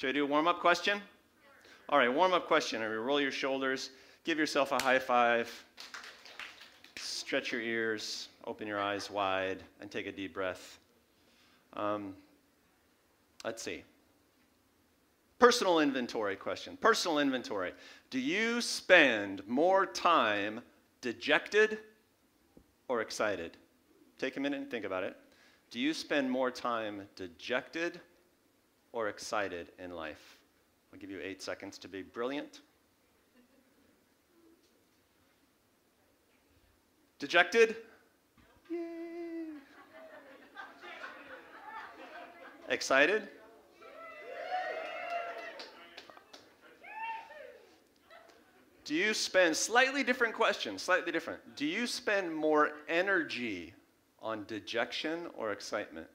Should 0.00 0.08
I 0.08 0.12
do 0.12 0.24
a 0.24 0.26
warm 0.26 0.48
up 0.48 0.60
question? 0.60 0.98
All 1.90 1.98
right, 1.98 2.10
warm 2.10 2.32
up 2.32 2.46
question. 2.46 2.80
Roll 2.80 3.20
your 3.20 3.30
shoulders, 3.30 3.90
give 4.24 4.38
yourself 4.38 4.72
a 4.72 4.82
high 4.82 4.98
five, 4.98 5.52
stretch 6.96 7.52
your 7.52 7.60
ears, 7.60 8.28
open 8.46 8.66
your 8.66 8.80
eyes 8.80 9.10
wide, 9.10 9.62
and 9.78 9.90
take 9.90 10.06
a 10.06 10.12
deep 10.12 10.32
breath. 10.32 10.78
Um, 11.74 12.14
let's 13.44 13.62
see. 13.62 13.82
Personal 15.38 15.80
inventory 15.80 16.34
question. 16.34 16.78
Personal 16.78 17.18
inventory. 17.18 17.74
Do 18.08 18.18
you 18.18 18.62
spend 18.62 19.46
more 19.46 19.84
time 19.84 20.62
dejected 21.02 21.76
or 22.88 23.02
excited? 23.02 23.58
Take 24.18 24.38
a 24.38 24.40
minute 24.40 24.62
and 24.62 24.70
think 24.70 24.86
about 24.86 25.04
it. 25.04 25.14
Do 25.70 25.78
you 25.78 25.92
spend 25.92 26.30
more 26.30 26.50
time 26.50 27.02
dejected 27.16 28.00
or 28.92 29.08
excited 29.08 29.72
in 29.78 29.92
life? 29.92 30.38
I'll 30.92 30.98
give 30.98 31.10
you 31.10 31.20
eight 31.22 31.42
seconds 31.42 31.78
to 31.78 31.88
be 31.88 32.02
brilliant. 32.02 32.60
Dejected? 37.18 37.76
Yay. 38.70 38.78
Excited? 42.68 43.28
Do 48.84 48.96
you 48.96 49.14
spend, 49.14 49.56
slightly 49.56 50.02
different 50.02 50.34
questions, 50.34 50.82
slightly 50.82 51.12
different. 51.12 51.40
Do 51.54 51.64
you 51.64 51.86
spend 51.86 52.34
more 52.34 52.70
energy 52.88 53.72
on 54.20 54.44
dejection 54.48 55.28
or 55.36 55.52
excitement? 55.52 56.08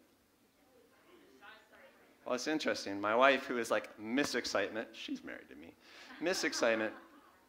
Well, 2.26 2.36
it's 2.36 2.48
interesting. 2.48 3.00
My 3.00 3.16
wife, 3.16 3.46
who 3.46 3.58
is 3.60 3.70
like 3.70 3.88
Miss 4.00 4.34
Excitement, 4.34 4.88
she's 4.94 5.24
married 5.24 5.48
to 5.50 5.56
me. 5.56 5.74
Miss 6.20 6.44
Excitement 6.44 6.92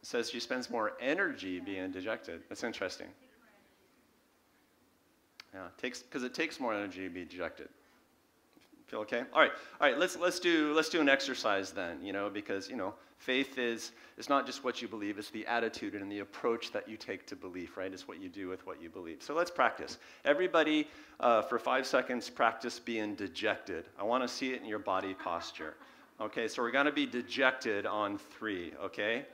says 0.03 0.29
she 0.29 0.39
spends 0.39 0.69
more 0.69 0.93
energy 0.99 1.59
being 1.59 1.91
dejected. 1.91 2.41
That's 2.47 2.63
interesting. 2.63 3.07
Yeah, 5.53 5.67
takes 5.77 6.03
because 6.03 6.23
it 6.23 6.33
takes 6.33 6.59
more 6.59 6.73
energy 6.73 7.03
to 7.03 7.09
be 7.09 7.25
dejected. 7.25 7.69
Feel 8.87 8.99
okay? 9.01 9.23
All 9.33 9.41
right, 9.41 9.51
all 9.81 9.87
right. 9.89 9.97
Let's 9.97 10.17
let's 10.17 10.39
do 10.39 10.73
let's 10.73 10.87
do 10.87 11.01
an 11.01 11.09
exercise 11.09 11.71
then. 11.71 12.01
You 12.01 12.13
know, 12.13 12.29
because 12.29 12.69
you 12.69 12.77
know, 12.77 12.93
faith 13.17 13.57
is 13.57 13.91
it's 14.17 14.29
not 14.29 14.45
just 14.45 14.63
what 14.63 14.81
you 14.81 14.87
believe; 14.87 15.19
it's 15.19 15.29
the 15.29 15.45
attitude 15.45 15.93
and 15.93 16.09
the 16.09 16.19
approach 16.19 16.71
that 16.71 16.87
you 16.87 16.95
take 16.95 17.27
to 17.27 17.35
belief. 17.35 17.75
Right? 17.75 17.91
It's 17.91 18.07
what 18.07 18.21
you 18.21 18.29
do 18.29 18.47
with 18.47 18.65
what 18.65 18.81
you 18.81 18.89
believe. 18.89 19.21
So 19.21 19.33
let's 19.33 19.51
practice. 19.51 19.97
Everybody, 20.23 20.87
uh, 21.19 21.41
for 21.41 21.59
five 21.59 21.85
seconds, 21.85 22.29
practice 22.29 22.79
being 22.79 23.15
dejected. 23.15 23.89
I 23.99 24.03
want 24.03 24.23
to 24.23 24.27
see 24.27 24.53
it 24.53 24.61
in 24.61 24.67
your 24.67 24.79
body 24.79 25.13
posture. 25.13 25.75
Okay, 26.21 26.47
so 26.47 26.61
we're 26.61 26.71
gonna 26.71 26.91
be 26.91 27.05
dejected 27.05 27.85
on 27.85 28.17
three. 28.17 28.71
Okay, 28.81 29.25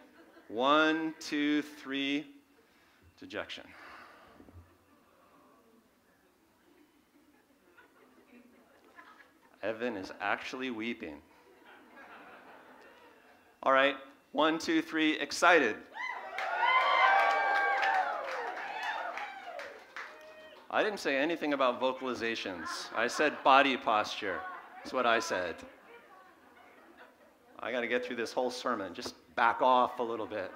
one, 0.48 1.14
two, 1.20 1.62
three. 1.62 2.26
Dejection. 3.20 3.64
Evan 9.64 9.96
is 9.96 10.12
actually 10.20 10.72
weeping. 10.72 11.16
All 13.64 13.72
right, 13.72 13.96
one, 14.34 14.60
two, 14.60 14.82
three, 14.82 15.18
excited. 15.20 15.78
I 20.70 20.84
didn't 20.84 21.00
say 21.00 21.16
anything 21.16 21.54
about 21.54 21.80
vocalizations. 21.80 22.68
I 22.96 23.08
said 23.08 23.34
body 23.44 23.78
posture. 23.78 24.40
That's 24.84 24.92
what 24.92 25.06
I 25.06 25.20
said. 25.20 25.56
I 27.60 27.72
got 27.72 27.82
to 27.82 27.88
get 27.88 28.04
through 28.04 28.18
this 28.18 28.34
whole 28.34 28.50
sermon. 28.50 28.94
Just 28.94 29.16
back 29.36 29.62
off 29.62 30.00
a 30.00 30.04
little 30.04 30.26
bit. 30.26 30.52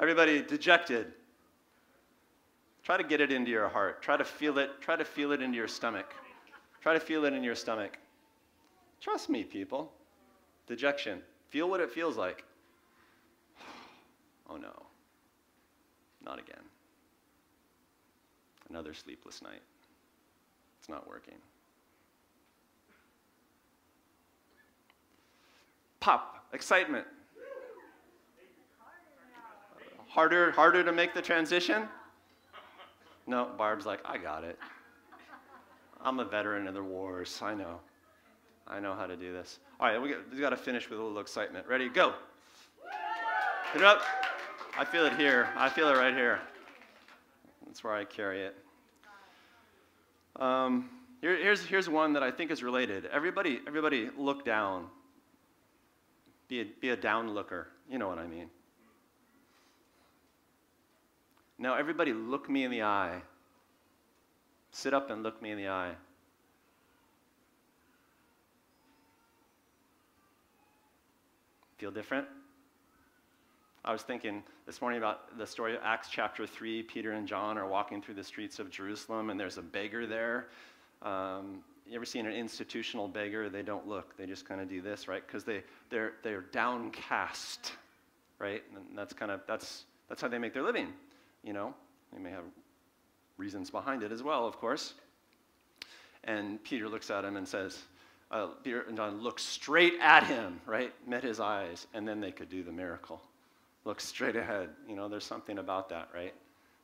Everybody 0.00 0.40
dejected. 0.40 1.12
Try 2.84 2.96
to 2.96 3.04
get 3.04 3.20
it 3.20 3.32
into 3.32 3.50
your 3.50 3.68
heart. 3.68 4.00
Try 4.00 4.16
to 4.16 4.24
feel 4.24 4.56
it. 4.58 4.80
Try 4.80 4.96
to 4.96 5.04
feel 5.04 5.32
it 5.32 5.42
into 5.42 5.56
your 5.56 5.68
stomach. 5.68 6.14
Try 6.88 6.94
to 6.94 7.00
feel 7.00 7.26
it 7.26 7.34
in 7.34 7.44
your 7.44 7.54
stomach. 7.54 7.98
Trust 8.98 9.28
me, 9.28 9.44
people. 9.44 9.92
Dejection. 10.66 11.20
Feel 11.50 11.68
what 11.68 11.80
it 11.80 11.90
feels 11.90 12.16
like. 12.16 12.44
Oh 14.48 14.56
no. 14.56 14.72
Not 16.24 16.38
again. 16.38 16.62
Another 18.70 18.94
sleepless 18.94 19.42
night. 19.42 19.60
It's 20.80 20.88
not 20.88 21.06
working. 21.06 21.34
Pop. 26.00 26.46
Excitement. 26.54 27.04
Harder, 30.06 30.52
harder 30.52 30.82
to 30.82 30.92
make 30.92 31.12
the 31.12 31.20
transition? 31.20 31.82
No, 33.26 33.50
Barb's 33.58 33.84
like, 33.84 34.00
I 34.06 34.16
got 34.16 34.42
it. 34.42 34.58
I'm 36.02 36.20
a 36.20 36.24
veteran 36.24 36.66
of 36.66 36.74
the 36.74 36.82
wars. 36.82 37.40
I 37.42 37.54
know. 37.54 37.80
I 38.66 38.80
know 38.80 38.94
how 38.94 39.06
to 39.06 39.16
do 39.16 39.32
this. 39.32 39.58
All 39.80 39.88
right, 39.88 40.00
we 40.00 40.10
got, 40.10 40.18
we 40.32 40.38
got 40.38 40.50
to 40.50 40.56
finish 40.56 40.88
with 40.90 40.98
a 40.98 41.02
little 41.02 41.20
excitement. 41.20 41.66
Ready? 41.66 41.88
Go. 41.88 42.14
Get 43.72 43.82
it 43.82 43.86
up. 43.86 44.02
I 44.78 44.84
feel 44.84 45.06
it 45.06 45.16
here. 45.16 45.48
I 45.56 45.68
feel 45.68 45.88
it 45.88 45.96
right 45.96 46.14
here. 46.14 46.40
That's 47.66 47.82
where 47.82 47.94
I 47.94 48.04
carry 48.04 48.42
it. 48.42 48.56
Um, 50.36 50.88
here, 51.20 51.36
here's, 51.36 51.64
here's 51.64 51.88
one 51.88 52.12
that 52.12 52.22
I 52.22 52.30
think 52.30 52.50
is 52.50 52.62
related. 52.62 53.06
Everybody, 53.06 53.60
everybody 53.66 54.10
look 54.16 54.44
down. 54.44 54.86
Be 56.48 56.60
a, 56.60 56.64
be 56.80 56.90
a 56.90 56.96
down 56.96 57.34
looker. 57.34 57.68
You 57.90 57.98
know 57.98 58.08
what 58.08 58.18
I 58.18 58.26
mean. 58.26 58.48
Now, 61.58 61.74
everybody 61.74 62.12
look 62.12 62.48
me 62.48 62.64
in 62.64 62.70
the 62.70 62.82
eye. 62.82 63.20
Sit 64.70 64.94
up 64.94 65.10
and 65.10 65.22
look 65.22 65.40
me 65.40 65.50
in 65.50 65.58
the 65.58 65.68
eye. 65.68 65.94
Feel 71.78 71.90
different? 71.90 72.26
I 73.84 73.92
was 73.92 74.02
thinking 74.02 74.42
this 74.66 74.80
morning 74.80 74.98
about 74.98 75.38
the 75.38 75.46
story 75.46 75.74
of 75.74 75.80
Acts 75.82 76.08
chapter 76.10 76.46
3. 76.46 76.82
Peter 76.82 77.12
and 77.12 77.26
John 77.26 77.56
are 77.56 77.66
walking 77.66 78.02
through 78.02 78.14
the 78.14 78.24
streets 78.24 78.58
of 78.58 78.68
Jerusalem, 78.68 79.30
and 79.30 79.38
there's 79.38 79.58
a 79.58 79.62
beggar 79.62 80.06
there. 80.06 80.48
Um, 81.02 81.62
you 81.88 81.94
ever 81.94 82.04
seen 82.04 82.26
an 82.26 82.32
institutional 82.32 83.08
beggar? 83.08 83.48
They 83.48 83.62
don't 83.62 83.86
look, 83.86 84.16
they 84.16 84.26
just 84.26 84.46
kind 84.46 84.60
of 84.60 84.68
do 84.68 84.82
this, 84.82 85.08
right? 85.08 85.26
Because 85.26 85.44
they, 85.44 85.62
they're, 85.88 86.14
they're 86.22 86.42
downcast, 86.42 87.72
right? 88.38 88.62
And 88.74 88.98
that's 88.98 89.14
kind 89.14 89.30
of, 89.30 89.40
that's, 89.46 89.84
that's 90.08 90.20
how 90.20 90.28
they 90.28 90.38
make 90.38 90.52
their 90.52 90.64
living, 90.64 90.92
you 91.42 91.52
know? 91.52 91.72
They 92.12 92.18
may 92.18 92.30
have 92.30 92.44
reasons 93.38 93.70
behind 93.70 94.02
it 94.02 94.12
as 94.12 94.22
well, 94.22 94.46
of 94.46 94.58
course. 94.58 94.94
And 96.24 96.62
Peter 96.64 96.88
looks 96.88 97.10
at 97.10 97.24
him 97.24 97.36
and 97.36 97.48
says, 97.48 97.78
uh, 98.30 98.48
Peter 98.62 98.82
and 98.82 98.96
John 98.96 99.22
looked 99.22 99.40
straight 99.40 99.94
at 100.02 100.24
him, 100.24 100.60
right? 100.66 100.92
Met 101.06 101.22
his 101.22 101.40
eyes, 101.40 101.86
and 101.94 102.06
then 102.06 102.20
they 102.20 102.30
could 102.30 102.50
do 102.50 102.62
the 102.62 102.72
miracle. 102.72 103.22
Look 103.84 104.00
straight 104.00 104.36
ahead. 104.36 104.68
You 104.86 104.96
know, 104.96 105.08
there's 105.08 105.24
something 105.24 105.58
about 105.58 105.88
that, 105.88 106.08
right? 106.14 106.34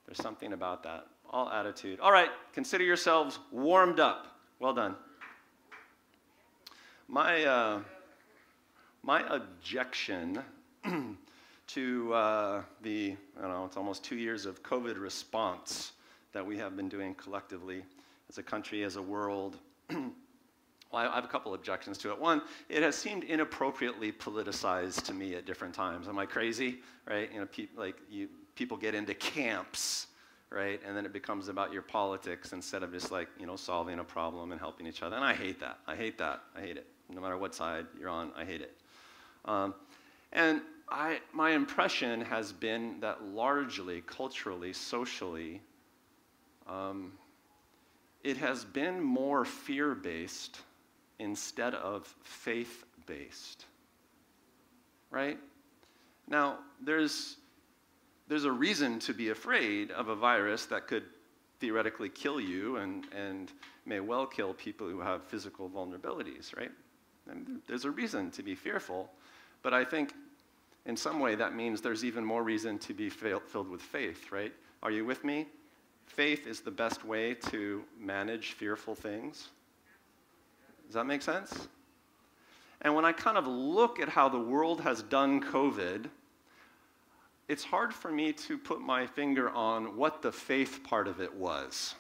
There's 0.06 0.19
something 0.19 0.54
about 0.54 0.82
that. 0.84 1.06
All 1.28 1.50
attitude. 1.50 2.00
All 2.00 2.12
right, 2.12 2.31
consider 2.53 2.84
yourselves 2.84 3.38
warmed 3.50 4.00
up. 4.00 4.38
Well 4.59 4.72
done. 4.72 4.94
My, 7.09 7.44
uh, 7.44 7.81
my 9.03 9.22
objection 9.28 10.41
to 11.66 12.15
uh, 12.15 12.62
the, 12.82 13.16
I 13.36 13.42
don't 13.42 13.50
know, 13.50 13.65
it's 13.66 13.76
almost 13.76 14.04
two 14.04 14.16
years 14.16 14.47
of 14.47 14.62
COVID 14.62 14.98
response 14.98 15.92
that 16.34 16.45
we 16.45 16.59
have 16.59 16.77
been 16.77 16.89
doing 16.89 17.15
collectively 17.15 17.83
as 18.28 18.37
a 18.37 18.43
country, 18.43 18.84
as 18.84 18.97
a 18.97 19.03
world. 19.03 19.56
Well, 20.93 21.11
I 21.11 21.17
have 21.17 21.25
a 21.25 21.28
couple 21.28 21.55
objections 21.55 21.99
to 21.99 22.12
it. 22.12 22.21
One, 22.21 22.41
it 22.69 22.84
has 22.84 22.95
seemed 22.95 23.25
inappropriately 23.25 24.12
politicized 24.12 25.03
to 25.07 25.13
me 25.13 25.34
at 25.34 25.45
different 25.45 25.75
times. 25.75 26.07
Am 26.07 26.16
I 26.21 26.25
crazy? 26.25 26.83
Right? 27.04 27.33
You 27.33 27.41
know, 27.41 27.47
pe- 27.47 27.66
like 27.77 27.97
you, 28.09 28.28
people 28.54 28.77
get 28.77 28.95
into 28.95 29.13
camps, 29.15 30.07
right? 30.51 30.81
And 30.86 30.97
then 30.97 31.04
it 31.04 31.13
becomes 31.13 31.48
about 31.48 31.72
your 31.72 31.83
politics 31.83 32.53
instead 32.53 32.84
of 32.84 32.92
just 32.92 33.10
like 33.10 33.27
you 33.41 33.47
know 33.47 33.57
solving 33.57 33.98
a 33.98 34.04
problem 34.04 34.53
and 34.53 34.60
helping 34.60 34.86
each 34.86 35.03
other. 35.03 35.16
And 35.16 35.25
I 35.25 35.34
hate 35.34 35.59
that. 35.59 35.78
I 35.89 35.97
hate 35.97 36.16
that. 36.19 36.42
I 36.54 36.60
hate 36.60 36.77
it. 36.77 36.86
No 37.13 37.21
matter 37.21 37.39
what 37.39 37.57
side 37.57 37.86
you're 37.98 38.09
on, 38.09 38.31
I 38.36 38.45
hate 38.45 38.60
it. 38.60 38.77
Um, 39.47 39.75
and 40.33 40.60
I, 40.89 41.19
my 41.33 41.51
impression 41.51 42.21
has 42.21 42.53
been 42.53 43.01
that 43.01 43.25
largely, 43.25 44.03
culturally, 44.03 44.72
socially, 44.72 45.60
um, 46.69 47.13
it 48.22 48.37
has 48.39 48.65
been 48.65 49.01
more 49.01 49.45
fear 49.45 49.95
based 49.95 50.61
instead 51.19 51.75
of 51.75 52.07
faith 52.22 52.84
based. 53.07 53.66
Right? 55.11 55.39
Now, 56.27 56.59
there's, 56.81 57.37
there's 58.28 58.45
a 58.45 58.53
reason 58.53 58.99
to 59.01 59.13
be 59.13 59.28
afraid 59.28 59.91
of 59.91 60.09
a 60.09 60.16
virus 60.16 60.66
that 60.66 60.87
could 60.89 61.05
theoretically 61.61 62.09
kill 62.09 62.41
you 62.41 62.77
and, 62.77 63.07
and 63.15 63.53
may 63.87 64.01
well 64.01 64.27
kill 64.27 64.55
people 64.55 64.89
who 64.89 65.01
have 65.01 65.22
physical 65.25 65.69
vulnerabilities, 65.69 66.57
right? 66.57 66.72
And 67.31 67.60
there's 67.69 67.84
a 67.84 67.91
reason 67.91 68.31
to 68.33 68.43
be 68.43 68.55
fearful, 68.55 69.10
but 69.63 69.72
I 69.72 69.84
think 69.84 70.13
in 70.87 70.97
some 70.97 71.21
way 71.21 71.34
that 71.34 71.55
means 71.55 71.81
there's 71.81 72.05
even 72.05 72.25
more 72.25 72.43
reason 72.43 72.78
to 72.81 72.95
be 72.95 73.09
filled 73.09 73.69
with 73.71 73.81
faith, 73.81 74.33
right? 74.33 74.53
Are 74.83 74.91
you 74.91 75.05
with 75.05 75.25
me? 75.25 75.47
Faith 76.06 76.47
is 76.47 76.60
the 76.60 76.71
best 76.71 77.04
way 77.04 77.34
to 77.34 77.83
manage 77.98 78.53
fearful 78.53 78.95
things. 78.95 79.48
Does 80.86 80.95
that 80.95 81.06
make 81.06 81.22
sense? 81.22 81.68
And 82.83 82.95
when 82.95 83.04
I 83.04 83.12
kind 83.12 83.39
of 83.39 83.47
look 83.47 83.98
at 83.98 84.09
how 84.09 84.28
the 84.28 84.39
world 84.39 84.80
has 84.83 85.03
done 85.03 85.41
COVID, 85.41 86.06
it's 87.48 87.65
hard 87.65 87.92
for 87.92 88.10
me 88.10 88.33
to 88.33 88.56
put 88.56 88.80
my 88.80 89.06
finger 89.06 89.51
on 89.51 89.97
what 89.97 90.22
the 90.22 90.33
faith 90.33 90.80
part 90.84 91.09
of 91.09 91.21
it 91.21 91.34
was. 91.34 91.95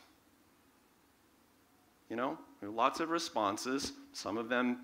You 2.08 2.16
know, 2.16 2.38
lots 2.62 3.00
of 3.00 3.10
responses, 3.10 3.92
some 4.12 4.36
of 4.36 4.48
them 4.48 4.78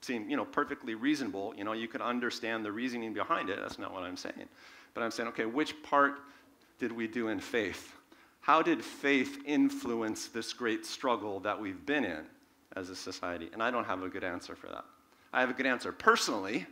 seem, 0.00 0.28
you 0.28 0.36
know, 0.36 0.44
perfectly 0.44 0.94
reasonable. 0.94 1.54
You 1.56 1.64
know, 1.64 1.72
you 1.72 1.88
can 1.88 2.00
understand 2.00 2.64
the 2.64 2.72
reasoning 2.72 3.12
behind 3.12 3.50
it. 3.50 3.58
That's 3.60 3.78
not 3.78 3.92
what 3.92 4.02
I'm 4.02 4.16
saying. 4.16 4.48
But 4.94 5.02
I'm 5.02 5.10
saying, 5.10 5.28
okay, 5.30 5.44
which 5.44 5.82
part 5.82 6.20
did 6.78 6.92
we 6.92 7.06
do 7.06 7.28
in 7.28 7.40
faith? 7.40 7.94
How 8.48 8.62
did 8.62 8.82
faith 8.82 9.42
influence 9.44 10.28
this 10.28 10.54
great 10.54 10.86
struggle 10.86 11.38
that 11.40 11.60
we've 11.60 11.84
been 11.84 12.02
in 12.02 12.24
as 12.76 12.88
a 12.88 12.96
society? 12.96 13.50
And 13.52 13.62
I 13.62 13.70
don't 13.70 13.84
have 13.84 14.02
a 14.02 14.08
good 14.08 14.24
answer 14.24 14.56
for 14.56 14.68
that. 14.68 14.86
I 15.34 15.40
have 15.40 15.50
a 15.50 15.52
good 15.52 15.66
answer 15.66 15.92
personally, 15.92 16.66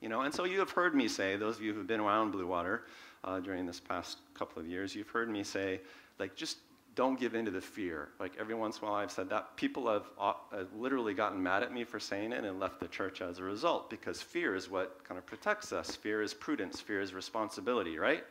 you 0.00 0.08
know, 0.08 0.22
and 0.22 0.34
so 0.34 0.42
you 0.42 0.58
have 0.58 0.72
heard 0.72 0.96
me 0.96 1.06
say, 1.06 1.36
those 1.36 1.58
of 1.58 1.62
you 1.62 1.74
who've 1.74 1.86
been 1.86 2.00
around 2.00 2.32
Blue 2.32 2.48
Water 2.48 2.86
uh, 3.22 3.38
during 3.38 3.66
this 3.66 3.78
past 3.78 4.18
couple 4.34 4.60
of 4.60 4.66
years, 4.66 4.96
you've 4.96 5.10
heard 5.10 5.30
me 5.30 5.44
say, 5.44 5.80
like, 6.18 6.34
just 6.34 6.56
don't 6.96 7.20
give 7.20 7.36
in 7.36 7.44
to 7.44 7.52
the 7.52 7.60
fear. 7.60 8.08
Like 8.18 8.32
every 8.36 8.56
once 8.56 8.78
in 8.78 8.84
a 8.84 8.90
while 8.90 9.00
I've 9.00 9.12
said 9.12 9.30
that. 9.30 9.56
People 9.56 9.88
have, 9.92 10.06
uh, 10.18 10.32
have, 10.50 10.74
literally 10.74 11.14
gotten 11.14 11.40
mad 11.40 11.62
at 11.62 11.72
me 11.72 11.84
for 11.84 12.00
saying 12.00 12.32
it 12.32 12.44
and 12.44 12.58
left 12.58 12.80
the 12.80 12.88
church 12.88 13.22
as 13.22 13.38
a 13.38 13.44
result 13.44 13.90
because 13.90 14.20
fear 14.20 14.56
is 14.56 14.68
what 14.68 15.04
kind 15.04 15.18
of 15.18 15.26
protects 15.26 15.72
us. 15.72 15.94
Fear 15.94 16.22
is 16.22 16.34
prudence, 16.34 16.80
fear 16.80 17.00
is 17.00 17.14
responsibility, 17.14 17.96
right? 17.96 18.24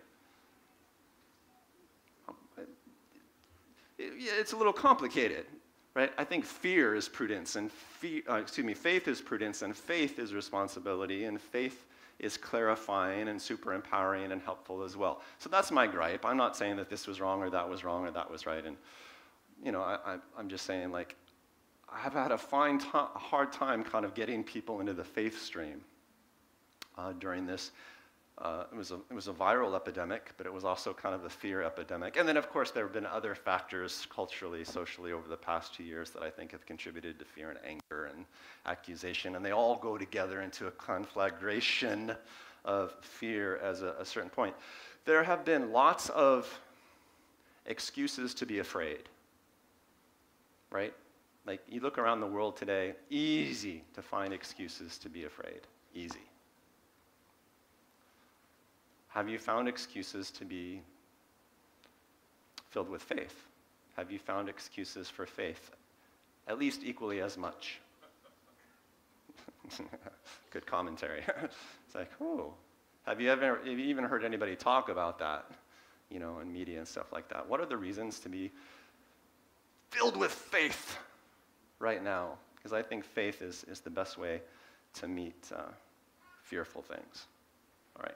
It's 4.02 4.54
a 4.54 4.58
little 4.58 4.74
complicated, 4.74 5.46
right? 5.94 6.12
I 6.18 6.24
think 6.24 6.46
fear 6.46 6.96
is 6.96 7.08
prudence 7.08 7.56
and 7.56 7.72
uh, 8.30 8.36
excuse 8.36 8.66
me, 8.66 8.74
faith 8.74 9.08
is 9.08 9.22
prudence 9.22 9.62
and 9.62 9.76
faith 9.76 10.20
is 10.20 10.34
responsibility 10.34 11.26
and 11.26 11.40
faith 11.40 11.86
is 12.20 12.38
clarifying 12.38 13.28
and 13.30 13.42
super 13.42 13.74
empowering 13.74 14.32
and 14.32 14.42
helpful 14.42 14.84
as 14.84 14.96
well. 14.96 15.22
So 15.40 15.50
that's 15.50 15.72
my 15.72 15.88
gripe. 15.88 16.26
I'm 16.26 16.38
not 16.38 16.56
saying 16.56 16.76
that 16.78 16.90
this 16.90 17.08
was 17.08 17.20
wrong 17.20 17.42
or 17.42 17.50
that 17.50 17.68
was 17.68 17.84
wrong 17.84 18.06
or 18.06 18.12
that 18.12 18.30
was 18.30 18.46
right. 18.46 18.64
And, 18.64 18.78
you 19.64 19.72
know, 19.72 19.82
I, 19.82 20.18
am 20.38 20.48
just 20.48 20.66
saying, 20.66 20.92
like, 20.92 21.16
I've 21.92 22.14
had 22.14 22.32
a 22.32 22.38
fine 22.38 22.78
t- 22.78 22.88
a 22.94 23.20
hard 23.20 23.52
time 23.52 23.84
kind 23.84 24.06
of 24.06 24.14
getting 24.14 24.44
people 24.44 24.80
into 24.80 24.94
the 24.94 25.04
faith 25.04 25.42
stream 25.42 25.82
uh, 26.98 27.14
during 27.14 27.46
this 27.46 27.72
uh, 28.42 28.64
it, 28.72 28.76
was 28.76 28.92
a, 28.92 28.96
it 28.96 29.14
was 29.14 29.28
a 29.28 29.34
viral 29.34 29.76
epidemic, 29.76 30.32
but 30.38 30.48
it 30.48 30.54
was 30.54 30.64
also 30.64 30.94
kind 30.94 31.14
of 31.14 31.26
a 31.26 31.30
fear 31.30 31.62
epidemic. 31.62 32.18
And 32.18 32.28
then, 32.28 32.38
of 32.38 32.50
course, 32.50 32.72
there 32.72 32.84
have 32.84 32.94
been 32.94 33.06
other 33.06 33.36
factors 33.36 34.08
culturally, 34.10 34.64
socially 34.64 35.12
over 35.12 35.28
the 35.28 35.38
past 35.38 35.76
two 35.76 35.84
years 35.84 36.10
that 36.12 36.24
I 36.24 36.30
think 36.32 36.52
have 36.52 36.66
contributed 36.66 37.20
to 37.20 37.26
fear 37.26 37.52
and 37.52 37.60
anger 37.64 38.06
and 38.06 38.26
accusation. 38.66 39.36
And 39.36 39.46
they 39.46 39.52
all 39.52 39.78
go 39.78 39.98
together 39.98 40.42
into 40.42 40.68
a 40.68 40.72
conflagration 40.72 42.14
of 42.66 42.96
fear 43.02 43.58
as 43.58 43.84
a, 43.84 43.96
a 44.00 44.06
certain 44.06 44.30
point. 44.30 44.56
There 45.06 45.24
have 45.24 45.46
been 45.46 45.72
lots 45.72 46.10
of 46.10 46.60
excuses 47.68 48.34
to 48.36 48.46
be 48.48 48.60
afraid, 48.60 49.04
right? 50.72 50.94
Like, 51.46 51.62
you 51.68 51.82
look 51.82 52.00
around 52.00 52.22
the 52.22 52.28
world 52.28 52.58
today, 52.58 52.94
easy 53.10 53.84
to 53.94 54.02
find 54.02 54.34
excuses 54.34 54.98
to 55.00 55.10
be 55.10 55.26
afraid. 55.26 55.62
Easy. 55.94 56.31
Have 59.14 59.28
you 59.28 59.38
found 59.38 59.68
excuses 59.68 60.32
to 60.32 60.46
be 60.46 60.82
filled 62.70 62.90
with 62.90 63.02
faith? 63.02 63.44
Have 63.98 64.10
you 64.10 64.18
found 64.18 64.48
excuses 64.48 65.10
for 65.10 65.26
faith? 65.26 65.72
At 66.48 66.58
least 66.58 66.82
equally 66.84 67.20
as 67.20 67.38
much. 67.38 67.80
Good 70.52 70.66
commentary. 70.66 71.24
it's 71.44 71.96
like, 71.96 72.10
oh, 72.22 72.54
have 73.06 73.20
you 73.20 73.30
ever 73.30 73.58
have 73.58 73.68
you 73.68 73.86
even 73.86 74.06
heard 74.06 74.24
anybody 74.24 74.56
talk 74.56 74.88
about 74.88 75.20
that, 75.20 75.46
you 76.10 76.20
know, 76.20 76.40
in 76.40 76.52
media 76.52 76.78
and 76.78 76.88
stuff 76.88 77.12
like 77.12 77.28
that? 77.30 77.48
What 77.50 77.60
are 77.60 77.66
the 77.66 77.78
reasons 77.78 78.20
to 78.20 78.30
be 78.30 78.50
filled 79.90 80.16
with 80.16 80.32
faith 80.32 80.98
right 81.80 82.02
now? 82.02 82.38
Because 82.56 82.72
I 82.72 82.82
think 82.82 83.04
faith 83.04 83.42
is, 83.42 83.66
is 83.66 83.82
the 83.82 83.90
best 83.90 84.18
way 84.18 84.42
to 84.94 85.08
meet 85.08 85.52
uh, 85.54 85.64
fearful 86.44 86.82
things. 86.82 87.26
All 87.98 88.04
right. 88.04 88.16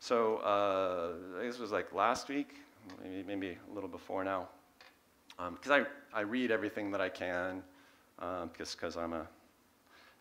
So 0.00 0.38
uh, 0.38 1.42
this 1.42 1.58
was 1.58 1.70
like 1.70 1.92
last 1.92 2.28
week, 2.28 2.56
maybe, 3.02 3.22
maybe 3.22 3.58
a 3.70 3.74
little 3.74 3.88
before 3.88 4.24
now, 4.24 4.48
because 5.36 5.70
um, 5.70 5.86
I, 6.14 6.18
I 6.18 6.22
read 6.22 6.50
everything 6.50 6.90
that 6.92 7.02
I 7.02 7.10
can, 7.10 7.62
um, 8.18 8.50
just 8.56 8.78
because 8.78 8.96
I'm 8.96 9.12
a 9.12 9.26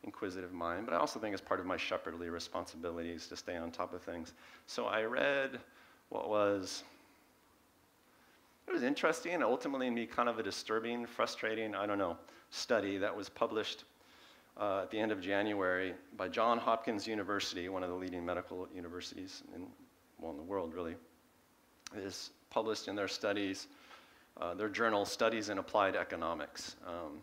inquisitive 0.04 0.52
mind, 0.52 0.86
but 0.86 0.94
I 0.94 0.98
also 0.98 1.20
think 1.20 1.34
it's 1.34 1.42
part 1.42 1.60
of 1.60 1.66
my 1.66 1.78
shepherdly 1.78 2.30
responsibilities 2.30 3.28
to 3.28 3.38
stay 3.38 3.58
on 3.58 3.72
top 3.72 3.94
of 3.94 4.02
things. 4.02 4.34
So 4.66 4.86
I 4.86 5.04
read 5.04 5.60
what 6.10 6.30
was 6.30 6.84
it 8.68 8.74
was 8.74 8.84
interesting 8.84 9.34
and 9.34 9.44
ultimately 9.44 9.90
me 9.90 10.06
kind 10.06 10.30
of 10.30 10.40
a 10.40 10.44
disturbing, 10.44 11.06
frustrating, 11.06 11.74
I 11.74 11.86
don't 11.86 11.98
know, 11.98 12.18
study 12.52 12.98
that 12.98 13.16
was 13.16 13.28
published 13.28 13.86
uh, 14.59 14.81
at 14.83 14.91
the 14.91 15.00
end 15.00 15.11
of 15.11 15.21
January 15.21 15.94
by 16.17 16.27
Johns 16.27 16.61
Hopkins 16.61 17.07
University, 17.07 17.69
one 17.69 17.81
of 17.81 17.89
the 17.89 17.95
leading 17.95 18.25
medical 18.25 18.67
universities 18.75 19.44
in, 19.56 19.65
well, 20.19 20.31
in 20.31 20.38
the 20.38 20.44
world, 20.44 20.73
really. 20.73 20.95
Is 21.95 22.31
published 22.50 22.88
in 22.88 22.95
their 22.95 23.07
studies, 23.07 23.67
uh, 24.39 24.53
their 24.53 24.69
journal, 24.69 25.06
Studies 25.06 25.50
in 25.50 25.57
Applied 25.57 25.95
Economics. 25.95 26.75
Um, 26.85 27.19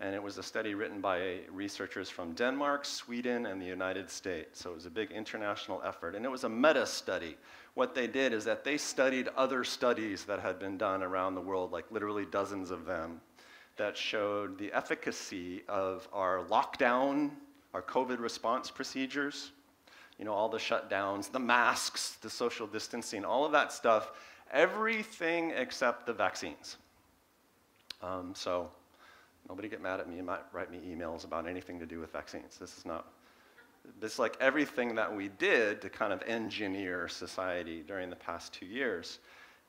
and 0.00 0.14
it 0.14 0.22
was 0.22 0.38
a 0.38 0.42
study 0.42 0.74
written 0.74 1.00
by 1.00 1.40
researchers 1.50 2.08
from 2.08 2.32
Denmark, 2.32 2.84
Sweden, 2.84 3.46
and 3.46 3.60
the 3.60 3.66
United 3.66 4.10
States. 4.10 4.60
So 4.60 4.70
it 4.70 4.74
was 4.74 4.86
a 4.86 4.90
big 4.90 5.10
international 5.10 5.82
effort. 5.84 6.14
And 6.14 6.24
it 6.24 6.28
was 6.28 6.44
a 6.44 6.48
meta 6.48 6.86
study. 6.86 7.36
What 7.74 7.94
they 7.94 8.06
did 8.06 8.32
is 8.32 8.44
that 8.44 8.62
they 8.62 8.76
studied 8.76 9.28
other 9.36 9.64
studies 9.64 10.24
that 10.24 10.38
had 10.38 10.58
been 10.58 10.76
done 10.76 11.02
around 11.02 11.34
the 11.34 11.40
world, 11.40 11.72
like 11.72 11.90
literally 11.90 12.26
dozens 12.26 12.70
of 12.70 12.84
them 12.84 13.20
that 13.78 13.96
showed 13.96 14.58
the 14.58 14.72
efficacy 14.72 15.62
of 15.68 16.08
our 16.12 16.44
lockdown, 16.44 17.30
our 17.72 17.82
COVID 17.82 18.20
response 18.20 18.70
procedures, 18.70 19.52
you 20.18 20.24
know, 20.24 20.32
all 20.32 20.48
the 20.48 20.58
shutdowns, 20.58 21.30
the 21.30 21.38
masks, 21.38 22.16
the 22.20 22.28
social 22.28 22.66
distancing, 22.66 23.24
all 23.24 23.44
of 23.44 23.52
that 23.52 23.72
stuff, 23.72 24.12
everything 24.52 25.50
except 25.50 26.06
the 26.06 26.12
vaccines. 26.12 26.76
Um, 28.02 28.32
so 28.34 28.68
nobody 29.48 29.68
get 29.68 29.80
mad 29.80 30.00
at 30.00 30.08
me 30.08 30.18
and 30.18 30.28
write 30.52 30.70
me 30.70 30.80
emails 30.86 31.24
about 31.24 31.46
anything 31.46 31.78
to 31.78 31.86
do 31.86 32.00
with 32.00 32.12
vaccines. 32.12 32.58
This 32.58 32.76
is 32.76 32.84
not, 32.84 33.06
this 34.00 34.14
is 34.14 34.18
like 34.18 34.36
everything 34.40 34.94
that 34.96 35.14
we 35.14 35.28
did 35.28 35.80
to 35.82 35.88
kind 35.88 36.12
of 36.12 36.22
engineer 36.26 37.08
society 37.08 37.84
during 37.86 38.10
the 38.10 38.16
past 38.16 38.52
two 38.52 38.66
years. 38.66 39.20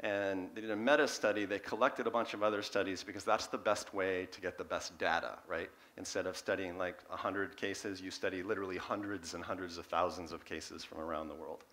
And 0.02 0.50
they 0.56 0.62
did 0.62 0.72
a 0.72 0.76
meta 0.76 1.08
study. 1.08 1.46
They 1.46 1.60
collected 1.60 2.08
a 2.08 2.12
bunch 2.12 2.34
of 2.34 2.42
other 2.42 2.62
studies 2.62 3.04
because 3.04 3.26
that's 3.26 3.48
the 3.48 3.58
best 3.58 3.94
way 3.94 4.28
to 4.32 4.40
get 4.40 4.58
the 4.58 4.64
best 4.64 4.98
data, 4.98 5.40
right? 5.48 5.70
Instead 5.98 6.26
of 6.26 6.38
studying 6.38 6.78
like 6.78 7.02
100 7.10 7.58
cases, 7.58 8.00
you 8.00 8.10
study 8.10 8.42
literally 8.42 8.78
hundreds 8.78 9.34
and 9.34 9.44
hundreds 9.44 9.78
of 9.78 9.86
thousands 9.88 10.32
of 10.32 10.46
cases 10.46 10.86
from 10.86 11.00
around 11.00 11.28
the 11.28 11.36
world. 11.36 11.66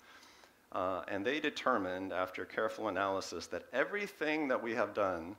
Uh, 0.72 1.02
and 1.06 1.24
they 1.24 1.38
determined, 1.38 2.12
after 2.12 2.44
careful 2.44 2.88
analysis, 2.88 3.46
that 3.46 3.64
everything 3.72 4.48
that 4.48 4.60
we 4.60 4.74
have 4.74 4.92
done, 4.92 5.36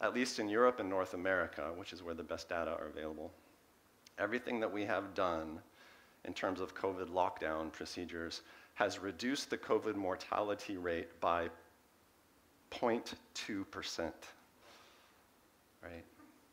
at 0.00 0.14
least 0.14 0.38
in 0.38 0.48
Europe 0.48 0.80
and 0.80 0.88
North 0.88 1.12
America, 1.12 1.70
which 1.76 1.92
is 1.92 2.02
where 2.02 2.14
the 2.14 2.22
best 2.22 2.48
data 2.48 2.70
are 2.70 2.86
available, 2.86 3.30
everything 4.18 4.58
that 4.60 4.72
we 4.72 4.84
have 4.84 5.12
done 5.14 5.58
in 6.24 6.32
terms 6.32 6.60
of 6.60 6.74
COVID 6.74 7.08
lockdown 7.10 7.70
procedures 7.70 8.40
has 8.74 8.98
reduced 8.98 9.50
the 9.50 9.58
COVID 9.58 9.96
mortality 9.96 10.78
rate 10.78 11.20
by 11.20 11.50
0.2%. 12.72 14.12
Right? 15.82 16.04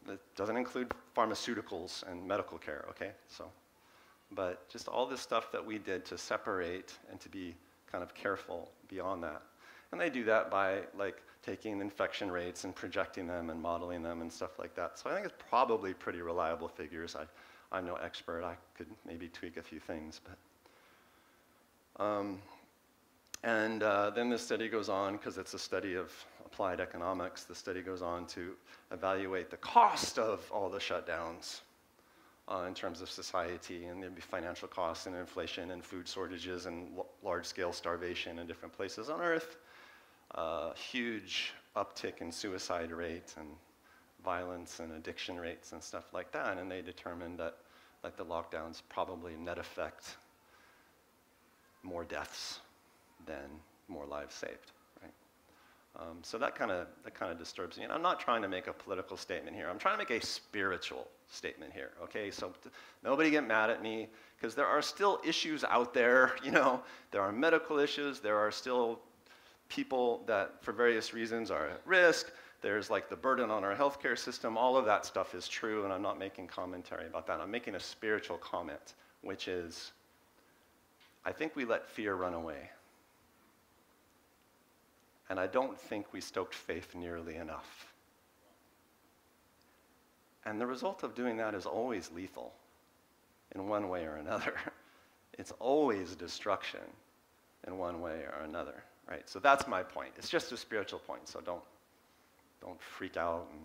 That 0.07 0.19
doesn't 0.35 0.57
include 0.57 0.91
pharmaceuticals 1.15 2.03
and 2.09 2.27
medical 2.27 2.57
care, 2.57 2.85
okay? 2.89 3.11
So, 3.27 3.45
but 4.31 4.67
just 4.69 4.88
all 4.88 5.05
this 5.05 5.21
stuff 5.21 5.51
that 5.51 5.65
we 5.65 5.77
did 5.77 6.05
to 6.05 6.17
separate 6.17 6.93
and 7.11 7.19
to 7.19 7.29
be 7.29 7.55
kind 7.91 8.03
of 8.03 8.13
careful 8.13 8.71
beyond 8.88 9.23
that. 9.23 9.41
And 9.91 9.99
they 9.99 10.09
do 10.09 10.23
that 10.25 10.51
by 10.51 10.81
like 10.97 11.21
taking 11.43 11.81
infection 11.81 12.31
rates 12.31 12.63
and 12.63 12.75
projecting 12.75 13.27
them 13.27 13.49
and 13.49 13.61
modeling 13.61 14.03
them 14.03 14.21
and 14.21 14.31
stuff 14.31 14.59
like 14.59 14.75
that. 14.75 14.99
So 14.99 15.09
I 15.09 15.13
think 15.13 15.25
it's 15.25 15.43
probably 15.49 15.93
pretty 15.93 16.21
reliable 16.21 16.67
figures. 16.67 17.15
I, 17.15 17.25
I'm 17.75 17.85
no 17.85 17.95
expert. 17.95 18.43
I 18.43 18.55
could 18.77 18.88
maybe 19.05 19.27
tweak 19.29 19.57
a 19.57 19.61
few 19.61 19.79
things, 19.79 20.19
but 20.23 22.03
um, 22.03 22.39
and 23.43 23.84
uh, 23.84 24.10
then 24.10 24.29
the 24.29 24.38
study 24.38 24.67
goes 24.67 24.89
on, 24.89 25.13
because 25.13 25.38
it's 25.38 25.53
a 25.53 25.60
study 25.60 25.96
of 25.96 26.12
applied 26.46 26.79
economics, 26.79 27.43
the 27.43 27.55
study 27.55 27.81
goes 27.81 28.01
on 28.01 28.25
to 28.27 28.53
evaluate 28.91 29.50
the 29.50 29.58
cost 29.58 30.17
of 30.17 30.50
all 30.51 30.69
the 30.69 30.79
shutdowns 30.79 31.62
uh, 32.50 32.65
in 32.67 32.74
terms 32.74 33.01
of 33.01 33.10
society, 33.10 33.86
and 33.86 34.01
there'd 34.01 34.15
be 34.15 34.22
financial 34.22 34.67
costs 34.67 35.05
and 35.05 35.15
inflation 35.15 35.72
and 35.72 35.86
food 35.86 36.08
shortages 36.08 36.65
and 36.65 36.98
l- 36.98 37.05
large 37.24 37.46
scale 37.46 37.72
starvation 37.72 38.39
in 38.39 38.48
different 38.48 38.75
places 38.75 39.10
on 39.10 39.22
Earth, 39.22 39.58
uh, 40.36 40.74
huge 40.74 41.53
uptick 41.75 42.22
in 42.22 42.31
suicide 42.31 42.91
rate 42.91 43.36
and 43.38 43.48
violence 44.24 44.79
and 44.79 44.91
addiction 44.93 45.39
rates 45.39 45.72
and 45.72 45.81
stuff 45.81 46.13
like 46.13 46.31
that. 46.31 46.58
And 46.58 46.69
they 46.69 46.81
determined 46.81 47.39
that 47.39 47.58
like 48.03 48.17
the 48.17 48.25
lockdowns 48.25 48.81
probably 48.89 49.36
net 49.36 49.58
effect 49.58 50.17
more 51.84 52.03
deaths 52.03 52.60
than 53.25 53.49
more 53.88 54.05
lives 54.05 54.35
saved. 54.35 54.71
Right? 55.01 55.11
Um, 55.99 56.17
so 56.21 56.38
that 56.38 56.55
kind 56.55 56.71
of 56.71 56.88
that 57.03 57.13
kind 57.13 57.31
of 57.31 57.38
disturbs 57.38 57.77
me. 57.77 57.83
And 57.83 57.93
I'm 57.93 58.01
not 58.01 58.19
trying 58.19 58.41
to 58.41 58.47
make 58.47 58.67
a 58.67 58.73
political 58.73 59.17
statement 59.17 59.55
here. 59.55 59.69
I'm 59.69 59.79
trying 59.79 59.95
to 59.95 59.99
make 59.99 60.11
a 60.11 60.25
spiritual 60.25 61.07
statement 61.29 61.73
here. 61.73 61.91
Okay, 62.03 62.31
so 62.31 62.53
nobody 63.03 63.29
get 63.29 63.47
mad 63.47 63.69
at 63.69 63.81
me 63.81 64.07
because 64.38 64.55
there 64.55 64.65
are 64.65 64.81
still 64.81 65.19
issues 65.25 65.63
out 65.63 65.93
there. 65.93 66.35
You 66.43 66.51
know, 66.51 66.81
there 67.11 67.21
are 67.21 67.31
medical 67.31 67.79
issues. 67.79 68.19
There 68.19 68.38
are 68.38 68.51
still 68.51 68.99
people 69.67 70.23
that, 70.25 70.63
for 70.63 70.71
various 70.71 71.13
reasons, 71.13 71.51
are 71.51 71.67
at 71.67 71.81
risk. 71.85 72.31
There's 72.61 72.89
like 72.89 73.09
the 73.09 73.15
burden 73.15 73.51
on 73.51 73.63
our 73.63 73.75
healthcare 73.75 74.17
system. 74.17 74.57
All 74.57 74.75
of 74.75 74.85
that 74.85 75.05
stuff 75.05 75.35
is 75.35 75.47
true, 75.47 75.83
and 75.83 75.93
I'm 75.93 76.01
not 76.01 76.17
making 76.17 76.47
commentary 76.47 77.07
about 77.07 77.27
that. 77.27 77.39
I'm 77.39 77.51
making 77.51 77.75
a 77.75 77.79
spiritual 77.79 78.38
comment, 78.38 78.95
which 79.21 79.47
is 79.47 79.91
I 81.25 81.31
think 81.31 81.55
we 81.55 81.65
let 81.65 81.88
fear 81.88 82.15
run 82.15 82.33
away. 82.33 82.69
And 85.29 85.39
I 85.39 85.48
don't 85.48 85.79
think 85.79 86.12
we 86.12 86.21
stoked 86.21 86.55
faith 86.55 86.95
nearly 86.95 87.36
enough. 87.36 87.93
And 90.45 90.59
the 90.59 90.65
result 90.65 91.03
of 91.03 91.13
doing 91.13 91.38
that 91.38 91.53
is 91.53 91.65
always 91.65 92.12
lethal 92.12 92.53
in 93.53 93.67
one 93.67 93.89
way 93.89 94.05
or 94.05 94.15
another. 94.15 94.53
It's 95.38 95.53
always 95.59 96.17
destruction 96.17 96.81
in 97.65 97.77
one 97.77 98.01
way 98.01 98.25
or 98.25 98.43
another, 98.43 98.83
right? 99.09 99.21
So 99.29 99.39
that's 99.39 99.67
my 99.67 99.81
point. 99.81 100.12
It's 100.17 100.27
just 100.27 100.51
a 100.51 100.57
spiritual 100.57 101.00
point, 101.00 101.29
so 101.29 101.39
don't, 101.39 101.63
don't 102.59 102.81
freak 102.81 103.15
out. 103.15 103.48
And 103.53 103.62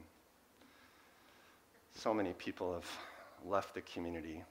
so 1.92 2.14
many 2.14 2.33
people 2.35 2.73
have 2.75 2.88
left 3.44 3.75
the 3.75 3.80
community, 3.80 4.44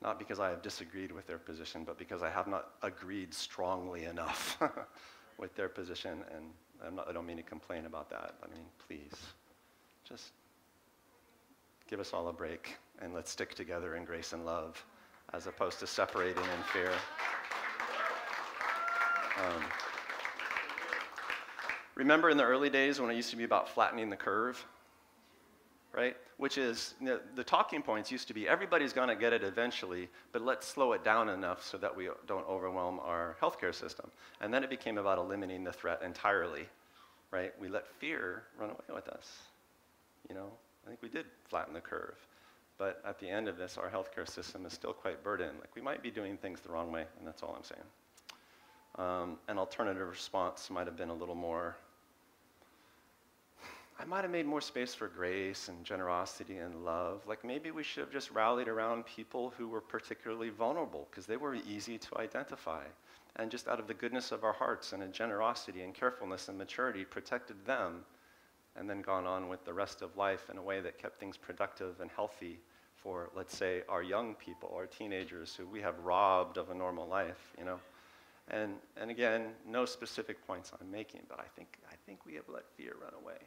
not 0.00 0.18
because 0.18 0.40
I 0.40 0.48
have 0.48 0.62
disagreed 0.62 1.12
with 1.12 1.26
their 1.26 1.36
position, 1.36 1.84
but 1.84 1.98
because 1.98 2.22
I 2.22 2.30
have 2.30 2.46
not 2.46 2.70
agreed 2.82 3.34
strongly 3.34 4.04
enough 4.04 4.58
with 5.38 5.54
their 5.56 5.68
position. 5.68 6.18
And 6.34 6.96
not, 6.96 7.08
i 7.08 7.12
don't 7.12 7.26
mean 7.26 7.36
to 7.36 7.42
complain 7.42 7.86
about 7.86 8.10
that. 8.10 8.34
I 8.42 8.48
mean, 8.48 8.64
please, 8.86 9.14
just 10.08 10.32
give 11.88 12.00
us 12.00 12.12
all 12.12 12.28
a 12.28 12.32
break 12.32 12.76
and 13.00 13.14
let's 13.14 13.30
stick 13.30 13.54
together 13.54 13.96
in 13.96 14.04
grace 14.04 14.32
and 14.32 14.44
love 14.44 14.84
as 15.32 15.46
opposed 15.46 15.78
to 15.80 15.86
separating 15.86 16.42
in 16.42 16.62
fear. 16.72 16.92
Um, 19.38 19.62
remember 21.94 22.30
in 22.30 22.36
the 22.36 22.44
early 22.44 22.70
days 22.70 23.00
when 23.00 23.10
it 23.10 23.14
used 23.14 23.30
to 23.30 23.36
be 23.36 23.44
about 23.44 23.68
flattening 23.68 24.10
the 24.10 24.16
curve? 24.16 24.64
Right? 25.94 26.16
Which 26.38 26.56
is, 26.56 26.94
you 27.00 27.06
know, 27.06 27.20
the 27.34 27.44
talking 27.44 27.82
points 27.82 28.10
used 28.10 28.26
to 28.28 28.34
be 28.34 28.48
everybody's 28.48 28.94
going 28.94 29.08
to 29.08 29.16
get 29.16 29.34
it 29.34 29.44
eventually, 29.44 30.08
but 30.32 30.40
let's 30.40 30.66
slow 30.66 30.92
it 30.92 31.04
down 31.04 31.28
enough 31.28 31.62
so 31.62 31.76
that 31.78 31.94
we 31.94 32.08
don't 32.26 32.48
overwhelm 32.48 32.98
our 33.00 33.36
healthcare 33.42 33.74
system. 33.74 34.10
And 34.40 34.52
then 34.52 34.64
it 34.64 34.70
became 34.70 34.96
about 34.96 35.18
eliminating 35.18 35.64
the 35.64 35.72
threat 35.72 36.00
entirely. 36.02 36.66
Right? 37.30 37.52
We 37.60 37.68
let 37.68 37.86
fear 37.86 38.44
run 38.58 38.70
away 38.70 38.94
with 38.94 39.08
us. 39.08 39.38
You 40.28 40.34
know, 40.34 40.50
I 40.84 40.88
think 40.88 41.02
we 41.02 41.08
did 41.08 41.26
flatten 41.44 41.74
the 41.74 41.80
curve. 41.80 42.16
But 42.78 43.00
at 43.06 43.20
the 43.20 43.28
end 43.28 43.48
of 43.48 43.56
this, 43.58 43.78
our 43.78 43.90
healthcare 43.90 44.28
system 44.28 44.66
is 44.66 44.72
still 44.72 44.92
quite 44.92 45.22
burdened. 45.22 45.58
Like 45.60 45.74
we 45.76 45.82
might 45.82 46.02
be 46.02 46.10
doing 46.10 46.36
things 46.36 46.60
the 46.60 46.70
wrong 46.70 46.90
way, 46.90 47.04
and 47.18 47.26
that's 47.26 47.42
all 47.42 47.54
I'm 47.56 47.64
saying. 47.64 47.82
Um, 48.96 49.38
an 49.48 49.58
alternative 49.58 50.08
response 50.08 50.68
might 50.70 50.86
have 50.86 50.96
been 50.96 51.08
a 51.08 51.14
little 51.14 51.34
more. 51.34 51.76
I 53.98 54.04
might 54.04 54.22
have 54.22 54.30
made 54.30 54.46
more 54.46 54.60
space 54.60 54.94
for 54.94 55.08
grace 55.08 55.68
and 55.68 55.84
generosity 55.84 56.56
and 56.58 56.84
love. 56.84 57.22
Like 57.26 57.44
maybe 57.44 57.70
we 57.70 57.82
should 57.82 58.00
have 58.00 58.12
just 58.12 58.30
rallied 58.30 58.68
around 58.68 59.06
people 59.06 59.52
who 59.56 59.68
were 59.68 59.80
particularly 59.80 60.50
vulnerable 60.50 61.06
because 61.10 61.26
they 61.26 61.36
were 61.36 61.54
easy 61.54 61.98
to 61.98 62.18
identify. 62.18 62.84
And 63.36 63.50
just 63.50 63.68
out 63.68 63.78
of 63.78 63.86
the 63.86 63.94
goodness 63.94 64.32
of 64.32 64.44
our 64.44 64.52
hearts 64.52 64.92
and 64.92 65.02
a 65.02 65.08
generosity 65.08 65.82
and 65.82 65.94
carefulness 65.94 66.48
and 66.48 66.58
maturity, 66.58 67.04
protected 67.04 67.64
them 67.64 68.04
and 68.76 68.88
then 68.88 69.02
gone 69.02 69.26
on 69.26 69.48
with 69.48 69.64
the 69.64 69.72
rest 69.72 70.02
of 70.02 70.16
life 70.16 70.48
in 70.50 70.58
a 70.58 70.62
way 70.62 70.80
that 70.80 70.98
kept 70.98 71.20
things 71.20 71.36
productive 71.36 72.00
and 72.00 72.10
healthy 72.10 72.58
for, 72.96 73.30
let's 73.34 73.56
say, 73.56 73.82
our 73.88 74.02
young 74.02 74.34
people, 74.34 74.72
our 74.74 74.86
teenagers 74.86 75.54
who 75.54 75.66
we 75.66 75.80
have 75.80 75.98
robbed 76.00 76.56
of 76.56 76.70
a 76.70 76.74
normal 76.74 77.06
life, 77.06 77.52
you 77.58 77.64
know. 77.64 77.78
And, 78.48 78.74
and 78.96 79.10
again, 79.10 79.48
no 79.66 79.84
specific 79.84 80.46
points 80.46 80.72
I'm 80.80 80.90
making, 80.90 81.22
but 81.28 81.38
I 81.38 81.46
think, 81.56 81.78
I 81.90 81.94
think 82.06 82.24
we 82.26 82.34
have 82.34 82.48
let 82.48 82.64
fear 82.76 82.94
run 83.00 83.12
away. 83.22 83.38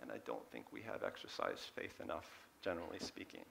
And 0.00 0.12
I 0.12 0.18
don't 0.26 0.46
think 0.50 0.66
we 0.72 0.82
have 0.82 1.02
exercised 1.02 1.70
faith 1.74 2.00
enough, 2.02 2.26
generally 2.62 2.98
speaking. 3.00 3.44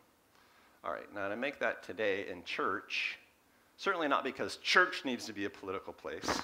All 0.83 0.91
right, 0.91 1.13
now 1.13 1.27
to 1.27 1.35
make 1.35 1.59
that 1.59 1.83
today 1.83 2.27
in 2.29 2.43
church, 2.43 3.17
certainly 3.77 4.07
not 4.07 4.23
because 4.23 4.57
church 4.57 5.03
needs 5.05 5.25
to 5.25 5.33
be 5.33 5.45
a 5.45 5.49
political 5.49 5.93
place, 5.93 6.41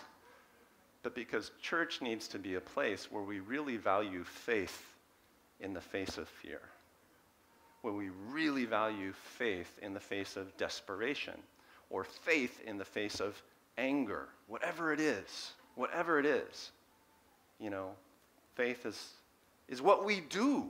but 1.04 1.16
because 1.16 1.52
church 1.62 2.02
needs 2.02 2.28
to 2.30 2.40
be 2.40 2.56
a 2.56 2.62
place 2.62 3.12
where 3.12 3.24
we 3.24 3.40
really 3.40 3.78
value 3.78 4.24
faith 4.24 4.86
in 5.60 5.74
the 5.74 5.82
face 5.82 6.18
of 6.18 6.28
fear 6.28 6.62
where 7.84 7.94
we 7.94 8.10
really 8.30 8.64
value 8.64 9.12
faith 9.12 9.78
in 9.82 9.94
the 9.94 10.00
face 10.00 10.38
of 10.38 10.56
desperation 10.56 11.36
or 11.90 12.06
faith 12.06 12.62
in 12.66 12.78
the 12.78 12.86
face 12.86 13.20
of 13.20 13.40
anger, 13.78 14.30
whatever 14.48 14.94
it 14.94 15.02
is, 15.02 15.52
whatever 15.76 16.18
it 16.18 16.26
is. 16.26 16.72
You 17.60 17.70
know, 17.70 17.90
faith 18.56 18.86
is, 18.86 19.10
is 19.68 19.82
what 19.82 20.06
we 20.06 20.22
do, 20.22 20.70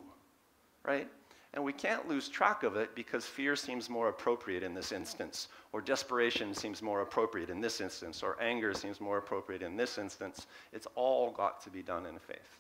right? 0.86 1.08
And 1.54 1.64
we 1.64 1.74
can't 1.74 2.08
lose 2.08 2.30
track 2.30 2.64
of 2.64 2.76
it 2.78 2.96
because 2.96 3.26
fear 3.26 3.56
seems 3.56 3.90
more 3.90 4.10
appropriate 4.10 4.64
in 4.64 4.74
this 4.74 4.92
instance, 4.92 5.50
or 5.72 5.82
desperation 5.82 6.54
seems 6.56 6.82
more 6.82 7.02
appropriate 7.02 7.50
in 7.52 7.62
this 7.62 7.80
instance, 7.80 8.24
or 8.24 8.42
anger 8.42 8.74
seems 8.74 9.00
more 9.00 9.20
appropriate 9.20 9.62
in 9.62 9.76
this 9.78 10.00
instance. 10.00 10.48
It's 10.72 10.88
all 10.96 11.32
got 11.32 11.62
to 11.64 11.70
be 11.70 11.84
done 11.84 12.08
in 12.08 12.18
faith, 12.18 12.58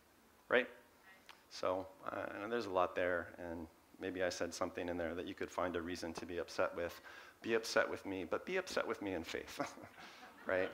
right? 0.47 0.67
So, 1.49 1.87
uh, 2.11 2.47
there's 2.49 2.67
a 2.67 2.71
lot 2.71 2.95
there, 2.95 3.29
and 3.39 3.67
maybe 3.99 4.23
I 4.23 4.29
said 4.29 4.53
something 4.53 4.87
in 4.87 4.97
there 4.97 5.15
that 5.15 5.27
you 5.27 5.33
could 5.33 5.49
find 5.49 5.75
a 5.75 5.81
reason 5.81 6.13
to 6.13 6.25
be 6.25 6.37
upset 6.37 6.75
with. 6.75 6.99
Be 7.41 7.55
upset 7.55 7.89
with 7.89 8.05
me, 8.05 8.25
but 8.29 8.45
be 8.45 8.57
upset 8.57 8.87
with 8.87 9.01
me 9.01 9.13
in 9.13 9.23
faith, 9.23 9.59
right? 10.45 10.69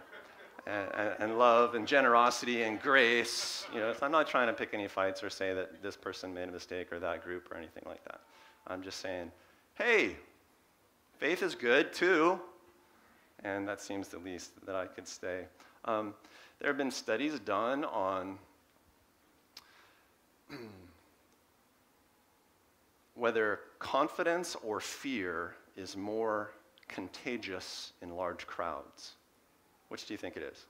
And, 0.70 1.16
and, 1.20 1.40
love 1.40 1.74
and 1.74 1.88
generosity 1.88 2.62
and 2.62 2.80
grace. 2.80 3.66
You 3.74 3.80
know, 3.80 3.94
I'm 4.04 4.12
not 4.12 4.28
trying 4.28 4.48
to 4.48 4.54
pick 4.54 4.74
any 4.74 4.88
fights 4.88 5.24
or 5.24 5.30
say 5.30 5.52
that 5.54 5.82
this 5.82 5.98
person 5.98 6.32
made 6.32 6.48
a 6.48 6.52
mistake 6.52 6.94
or 6.94 7.00
that 7.00 7.24
group 7.24 7.50
or 7.52 7.58
anything 7.58 7.84
like 7.88 8.04
that. 8.04 8.22
I'm 8.68 8.84
just 8.84 9.00
saying, 9.00 9.32
hey, 9.76 10.16
faith 11.18 11.42
is 11.42 11.56
good 11.56 11.92
too. 11.92 12.40
And 13.44 13.68
that 13.68 13.82
seems 13.82 14.10
the 14.10 14.20
least 14.20 14.52
that 14.68 14.76
I 14.76 14.86
could 14.86 15.08
say. 15.08 15.46
Um, 15.86 16.14
there 16.60 16.70
have 16.70 16.78
been 16.78 16.92
studies 16.92 17.40
done 17.40 17.84
on 17.86 18.38
whether 23.16 23.62
confidence 23.80 24.56
or 24.64 24.80
fear 24.80 25.56
is 25.76 25.98
more 25.98 26.52
contagious 26.88 27.94
in 28.02 28.16
large 28.16 28.46
crowds. 28.46 29.14
Which 29.90 30.06
do 30.06 30.14
you 30.14 30.18
think 30.18 30.38
it 30.38 30.44
is? 30.44 30.66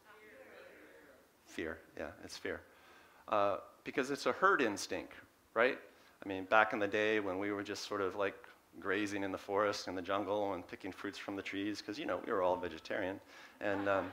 Fear, 1.46 1.78
yeah, 1.98 2.08
it's 2.24 2.38
fear. 2.38 2.62
Uh, 3.28 3.58
because 3.84 4.12
it's 4.12 4.26
a 4.26 4.32
herd 4.32 4.62
instinct, 4.62 5.14
right? 5.54 5.78
I 6.24 6.28
mean, 6.28 6.46
back 6.46 6.74
in 6.74 6.80
the 6.80 6.88
day 6.88 7.20
when 7.20 7.40
we 7.40 7.52
were 7.52 7.64
just 7.64 7.88
sort 7.88 8.02
of 8.02 8.16
like 8.16 8.36
grazing 8.80 9.24
in 9.24 9.32
the 9.32 9.38
forest 9.38 9.88
in 9.88 9.96
the 9.96 10.02
jungle 10.02 10.54
and 10.54 10.68
picking 10.68 10.92
fruits 10.92 11.18
from 11.18 11.36
the 11.36 11.42
trees, 11.42 11.80
because, 11.80 11.98
you 11.98 12.06
know, 12.06 12.20
we 12.26 12.32
were 12.32 12.42
all 12.42 12.56
vegetarian. 12.56 13.20
And, 13.62 13.90
um, 13.90 14.12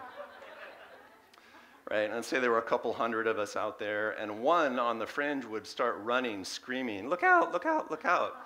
right? 1.90 2.10
And 2.10 2.24
say 2.24 2.40
there 2.40 2.50
were 2.50 2.58
a 2.58 2.62
couple 2.62 2.92
hundred 2.92 3.26
of 3.26 3.38
us 3.38 3.56
out 3.56 3.78
there, 3.78 4.12
and 4.12 4.40
one 4.42 4.78
on 4.78 4.98
the 4.98 5.06
fringe 5.06 5.44
would 5.44 5.66
start 5.66 5.98
running, 6.02 6.44
screaming, 6.44 7.08
Look 7.08 7.22
out, 7.22 7.52
look 7.52 7.66
out, 7.66 7.90
look 7.90 8.04
out. 8.04 8.36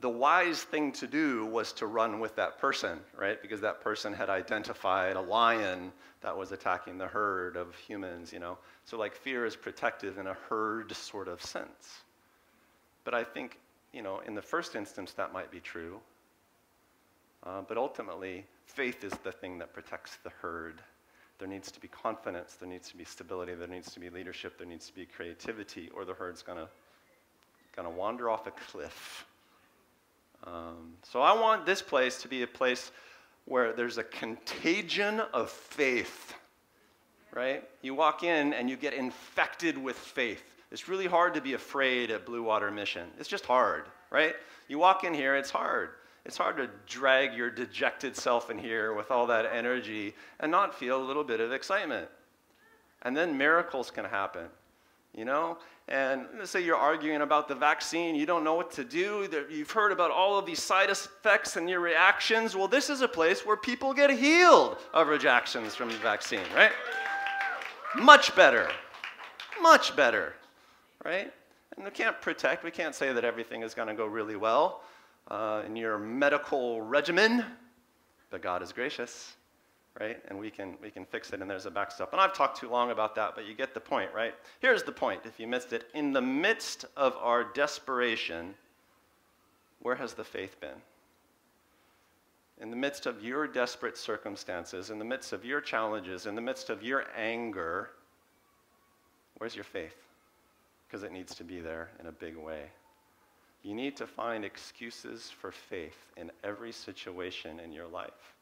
The 0.00 0.10
wise 0.10 0.62
thing 0.62 0.92
to 0.92 1.06
do 1.06 1.46
was 1.46 1.72
to 1.74 1.86
run 1.86 2.20
with 2.20 2.36
that 2.36 2.58
person, 2.58 2.98
right? 3.16 3.40
Because 3.40 3.62
that 3.62 3.80
person 3.80 4.12
had 4.12 4.28
identified 4.28 5.16
a 5.16 5.20
lion 5.20 5.90
that 6.20 6.36
was 6.36 6.52
attacking 6.52 6.98
the 6.98 7.06
herd 7.06 7.56
of 7.56 7.74
humans, 7.74 8.32
you 8.32 8.38
know? 8.38 8.58
So, 8.84 8.98
like, 8.98 9.14
fear 9.14 9.46
is 9.46 9.56
protective 9.56 10.18
in 10.18 10.26
a 10.26 10.36
herd 10.48 10.94
sort 10.94 11.28
of 11.28 11.42
sense. 11.42 12.02
But 13.04 13.14
I 13.14 13.24
think, 13.24 13.58
you 13.92 14.02
know, 14.02 14.20
in 14.20 14.34
the 14.34 14.42
first 14.42 14.76
instance, 14.76 15.12
that 15.12 15.32
might 15.32 15.50
be 15.50 15.60
true. 15.60 15.98
Uh, 17.42 17.62
but 17.66 17.78
ultimately, 17.78 18.44
faith 18.66 19.02
is 19.02 19.12
the 19.24 19.32
thing 19.32 19.58
that 19.58 19.72
protects 19.72 20.18
the 20.24 20.30
herd 20.42 20.82
there 21.38 21.48
needs 21.48 21.70
to 21.70 21.80
be 21.80 21.88
confidence, 21.88 22.54
there 22.54 22.68
needs 22.68 22.88
to 22.88 22.96
be 22.96 23.04
stability, 23.04 23.54
there 23.54 23.68
needs 23.68 23.92
to 23.92 24.00
be 24.00 24.08
leadership, 24.08 24.56
there 24.58 24.66
needs 24.66 24.86
to 24.86 24.94
be 24.94 25.04
creativity, 25.04 25.90
or 25.94 26.04
the 26.04 26.14
herd's 26.14 26.42
gonna, 26.42 26.68
gonna 27.74 27.90
wander 27.90 28.30
off 28.30 28.46
a 28.46 28.50
cliff. 28.52 29.26
Um, 30.44 30.94
so 31.02 31.20
I 31.20 31.32
want 31.32 31.66
this 31.66 31.82
place 31.82 32.20
to 32.22 32.28
be 32.28 32.42
a 32.42 32.46
place 32.46 32.92
where 33.44 33.72
there's 33.72 33.98
a 33.98 34.04
contagion 34.04 35.20
of 35.32 35.50
faith, 35.50 36.34
right? 37.32 37.64
You 37.82 37.94
walk 37.94 38.22
in 38.22 38.52
and 38.52 38.68
you 38.68 38.76
get 38.76 38.92
infected 38.92 39.78
with 39.78 39.96
faith. 39.96 40.42
It's 40.72 40.88
really 40.88 41.06
hard 41.06 41.34
to 41.34 41.40
be 41.40 41.54
afraid 41.54 42.10
at 42.10 42.26
Blue 42.26 42.42
Water 42.42 42.70
Mission. 42.70 43.08
It's 43.18 43.28
just 43.28 43.46
hard, 43.46 43.84
right? 44.10 44.34
You 44.68 44.78
walk 44.78 45.04
in 45.04 45.14
here, 45.14 45.36
it's 45.36 45.50
hard. 45.50 45.90
It's 46.24 46.36
hard 46.36 46.56
to 46.56 46.68
drag 46.86 47.34
your 47.34 47.50
dejected 47.50 48.16
self 48.16 48.50
in 48.50 48.58
here 48.58 48.94
with 48.94 49.12
all 49.12 49.28
that 49.28 49.46
energy 49.46 50.12
and 50.40 50.50
not 50.50 50.74
feel 50.74 51.00
a 51.00 51.06
little 51.06 51.22
bit 51.22 51.38
of 51.38 51.52
excitement. 51.52 52.08
And 53.02 53.16
then 53.16 53.38
miracles 53.38 53.92
can 53.92 54.04
happen, 54.04 54.46
you 55.14 55.24
know? 55.24 55.58
And 55.88 56.26
let's 56.36 56.50
say 56.50 56.64
you're 56.64 56.76
arguing 56.76 57.22
about 57.22 57.46
the 57.46 57.54
vaccine, 57.54 58.16
you 58.16 58.26
don't 58.26 58.42
know 58.42 58.54
what 58.54 58.72
to 58.72 58.82
do, 58.82 59.28
you've 59.48 59.70
heard 59.70 59.92
about 59.92 60.10
all 60.10 60.36
of 60.36 60.44
these 60.44 60.60
side 60.60 60.90
effects 60.90 61.56
and 61.56 61.70
your 61.70 61.78
reactions. 61.78 62.56
Well, 62.56 62.66
this 62.66 62.90
is 62.90 63.02
a 63.02 63.08
place 63.08 63.46
where 63.46 63.56
people 63.56 63.94
get 63.94 64.10
healed 64.10 64.78
of 64.92 65.06
rejections 65.06 65.76
from 65.76 65.88
the 65.88 65.98
vaccine, 65.98 66.40
right? 66.56 66.72
Much 67.94 68.34
better. 68.34 68.68
Much 69.62 69.94
better, 69.94 70.34
right? 71.04 71.32
And 71.76 71.84
we 71.84 71.92
can't 71.92 72.20
protect, 72.20 72.64
we 72.64 72.72
can't 72.72 72.94
say 72.94 73.12
that 73.12 73.24
everything 73.24 73.62
is 73.62 73.72
going 73.72 73.88
to 73.88 73.94
go 73.94 74.06
really 74.06 74.36
well 74.36 74.82
uh, 75.28 75.62
in 75.66 75.76
your 75.76 75.98
medical 75.98 76.82
regimen, 76.82 77.44
but 78.30 78.42
God 78.42 78.60
is 78.60 78.72
gracious, 78.72 79.36
right? 79.98 80.18
And 80.28 80.38
we 80.38 80.50
can, 80.50 80.74
we 80.82 80.90
can 80.90 81.04
fix 81.04 81.30
it, 81.32 81.40
and 81.40 81.50
there's 81.50 81.66
a 81.66 81.70
backstop. 81.70 82.12
And 82.12 82.20
I've 82.20 82.34
talked 82.34 82.60
too 82.60 82.68
long 82.68 82.90
about 82.90 83.14
that, 83.14 83.34
but 83.34 83.46
you 83.46 83.54
get 83.54 83.74
the 83.74 83.80
point, 83.80 84.10
right? 84.14 84.34
Here's 84.60 84.82
the 84.82 84.92
point 84.92 85.22
if 85.24 85.40
you 85.40 85.46
missed 85.46 85.72
it. 85.72 85.88
In 85.94 86.12
the 86.12 86.20
midst 86.20 86.84
of 86.96 87.16
our 87.20 87.44
desperation, 87.44 88.54
where 89.80 89.96
has 89.96 90.14
the 90.14 90.24
faith 90.24 90.60
been? 90.60 90.82
In 92.60 92.70
the 92.70 92.76
midst 92.76 93.06
of 93.06 93.22
your 93.22 93.46
desperate 93.46 93.98
circumstances, 93.98 94.90
in 94.90 94.98
the 94.98 95.04
midst 95.04 95.32
of 95.32 95.44
your 95.44 95.60
challenges, 95.60 96.26
in 96.26 96.34
the 96.34 96.40
midst 96.40 96.70
of 96.70 96.82
your 96.82 97.04
anger, 97.16 97.90
where's 99.38 99.54
your 99.54 99.64
faith? 99.64 99.96
Because 100.86 101.02
it 101.02 101.12
needs 101.12 101.34
to 101.34 101.44
be 101.44 101.60
there 101.60 101.90
in 102.00 102.06
a 102.06 102.12
big 102.12 102.36
way. 102.36 102.62
You 103.62 103.74
need 103.74 103.96
to 103.96 104.06
find 104.06 104.44
excuses 104.44 105.30
for 105.30 105.50
faith 105.50 106.12
in 106.16 106.30
every 106.44 106.72
situation 106.72 107.60
in 107.60 107.72
your 107.72 107.88
life. 107.88 108.35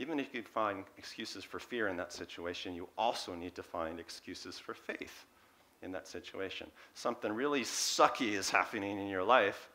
Even 0.00 0.18
if 0.18 0.32
you 0.32 0.42
find 0.42 0.84
excuses 0.96 1.44
for 1.44 1.58
fear 1.58 1.88
in 1.88 1.96
that 1.98 2.10
situation, 2.10 2.74
you 2.74 2.88
also 2.96 3.34
need 3.34 3.54
to 3.54 3.62
find 3.62 4.00
excuses 4.00 4.58
for 4.58 4.72
faith 4.72 5.26
in 5.82 5.92
that 5.92 6.08
situation. 6.08 6.68
Something 6.94 7.34
really 7.34 7.60
sucky 7.64 8.32
is 8.32 8.48
happening 8.48 8.98
in 8.98 9.08
your 9.08 9.22
life. 9.22 9.68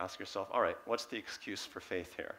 Ask 0.00 0.18
yourself, 0.18 0.48
all 0.50 0.60
right, 0.60 0.76
what's 0.84 1.04
the 1.04 1.16
excuse 1.16 1.64
for 1.64 1.78
faith 1.78 2.12
here? 2.16 2.34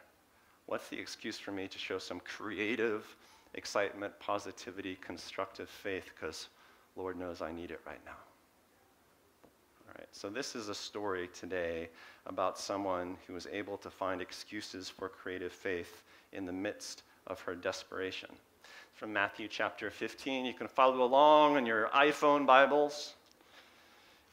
What's 0.65 0.89
the 0.89 0.99
excuse 0.99 1.39
for 1.39 1.53
me 1.53 1.69
to 1.69 1.79
show 1.79 1.97
some 1.97 2.19
creative 2.19 3.15
excitement, 3.53 4.11
positivity, 4.19 4.97
constructive 4.99 5.69
faith? 5.69 6.11
Because 6.13 6.49
Lord 6.97 7.17
knows 7.17 7.41
I 7.41 7.53
need 7.53 7.71
it 7.71 7.79
right 7.87 8.03
now. 8.03 8.17
All 9.87 9.93
right, 9.97 10.09
so 10.11 10.29
this 10.29 10.57
is 10.57 10.67
a 10.67 10.75
story 10.75 11.29
today 11.33 11.87
about 12.25 12.59
someone 12.59 13.15
who 13.25 13.33
was 13.33 13.47
able 13.49 13.77
to 13.77 13.89
find 13.89 14.21
excuses 14.21 14.89
for 14.89 15.07
creative 15.07 15.53
faith 15.53 16.03
in 16.33 16.45
the 16.45 16.51
midst 16.51 17.03
of 17.27 17.41
her 17.41 17.55
desperation. 17.55 18.29
From 18.93 19.13
Matthew 19.13 19.47
chapter 19.47 19.91
15, 19.91 20.45
you 20.45 20.53
can 20.53 20.67
follow 20.67 21.03
along 21.03 21.57
in 21.57 21.65
your 21.65 21.89
iPhone 21.89 22.45
Bibles. 22.45 23.13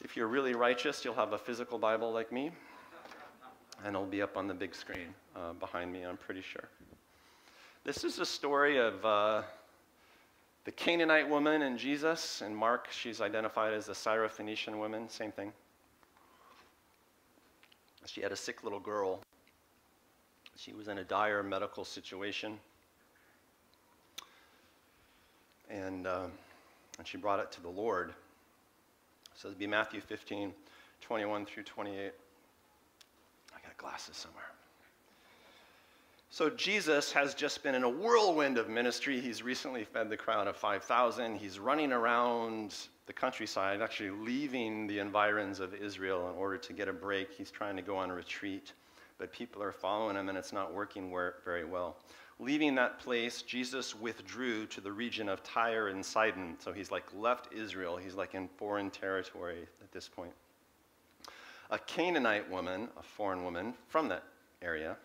If 0.01 0.17
you're 0.17 0.27
really 0.27 0.53
righteous, 0.53 1.05
you'll 1.05 1.13
have 1.15 1.33
a 1.33 1.37
physical 1.37 1.77
Bible 1.77 2.11
like 2.11 2.31
me, 2.31 2.51
and 3.83 3.95
it'll 3.95 4.07
be 4.07 4.21
up 4.21 4.37
on 4.37 4.47
the 4.47 4.53
big 4.53 4.73
screen 4.73 5.13
uh, 5.35 5.53
behind 5.53 5.91
me, 5.91 6.03
I'm 6.03 6.17
pretty 6.17 6.41
sure. 6.41 6.69
This 7.83 8.03
is 8.03 8.19
a 8.19 8.25
story 8.25 8.79
of 8.79 9.05
uh, 9.05 9.43
the 10.63 10.71
Canaanite 10.71 11.29
woman 11.29 11.61
and 11.61 11.77
Jesus, 11.77 12.41
in 12.41 12.55
Mark, 12.55 12.87
she's 12.91 13.21
identified 13.21 13.73
as 13.73 13.85
the 13.85 13.93
Syrophoenician 13.93 14.79
woman, 14.79 15.07
same 15.09 15.31
thing. 15.31 15.53
She 18.07 18.21
had 18.21 18.31
a 18.31 18.35
sick 18.35 18.63
little 18.63 18.79
girl. 18.79 19.21
She 20.55 20.73
was 20.73 20.87
in 20.87 20.97
a 20.97 21.03
dire 21.03 21.43
medical 21.43 21.85
situation. 21.85 22.57
And, 25.69 26.07
uh, 26.07 26.27
and 26.97 27.07
she 27.07 27.17
brought 27.17 27.39
it 27.39 27.51
to 27.53 27.61
the 27.61 27.69
Lord. 27.69 28.13
So 29.35 29.47
it'd 29.49 29.59
be 29.59 29.67
Matthew 29.67 29.99
15, 29.99 30.53
21 31.01 31.45
through 31.45 31.63
28. 31.63 31.95
I 31.95 33.67
got 33.67 33.77
glasses 33.77 34.15
somewhere. 34.15 34.43
So 36.29 36.49
Jesus 36.49 37.11
has 37.13 37.33
just 37.33 37.63
been 37.63 37.75
in 37.75 37.83
a 37.83 37.89
whirlwind 37.89 38.57
of 38.57 38.67
ministry. 38.67 39.21
He's 39.21 39.41
recently 39.41 39.85
fed 39.85 40.09
the 40.09 40.17
crowd 40.17 40.47
of 40.47 40.57
5,000. 40.57 41.37
He's 41.37 41.59
running 41.59 41.93
around 41.93 42.75
the 43.05 43.13
countryside, 43.13 43.81
actually 43.81 44.09
leaving 44.09 44.87
the 44.87 44.99
environs 44.99 45.59
of 45.59 45.73
Israel 45.73 46.29
in 46.29 46.35
order 46.35 46.57
to 46.57 46.73
get 46.73 46.87
a 46.87 46.93
break. 46.93 47.31
He's 47.31 47.51
trying 47.51 47.75
to 47.77 47.81
go 47.81 47.95
on 47.95 48.09
a 48.09 48.15
retreat, 48.15 48.73
but 49.17 49.31
people 49.31 49.61
are 49.61 49.71
following 49.71 50.15
him 50.15 50.29
and 50.29 50.37
it's 50.37 50.53
not 50.53 50.73
working 50.73 51.13
very 51.43 51.65
well. 51.65 51.97
Leaving 52.39 52.75
that 52.75 52.99
place, 52.99 53.41
Jesus 53.41 53.95
withdrew 53.95 54.65
to 54.67 54.81
the 54.81 54.91
region 54.91 55.29
of 55.29 55.41
Tyre 55.43 55.87
and 55.87 56.05
Sidon. 56.05 56.57
So 56.59 56.73
he's 56.73 56.91
like 56.91 57.05
left 57.15 57.53
Israel. 57.53 57.95
He's 57.95 58.15
like 58.15 58.35
in 58.35 58.49
foreign 58.57 58.89
territory 58.89 59.67
at 59.81 59.91
this 59.91 60.09
point. 60.09 60.33
A 61.71 61.79
Canaanite 61.79 62.49
woman, 62.49 62.89
a 62.97 63.03
foreign 63.03 63.43
woman 63.43 63.73
from 63.87 64.09
that 64.09 64.23
area, 64.61 64.97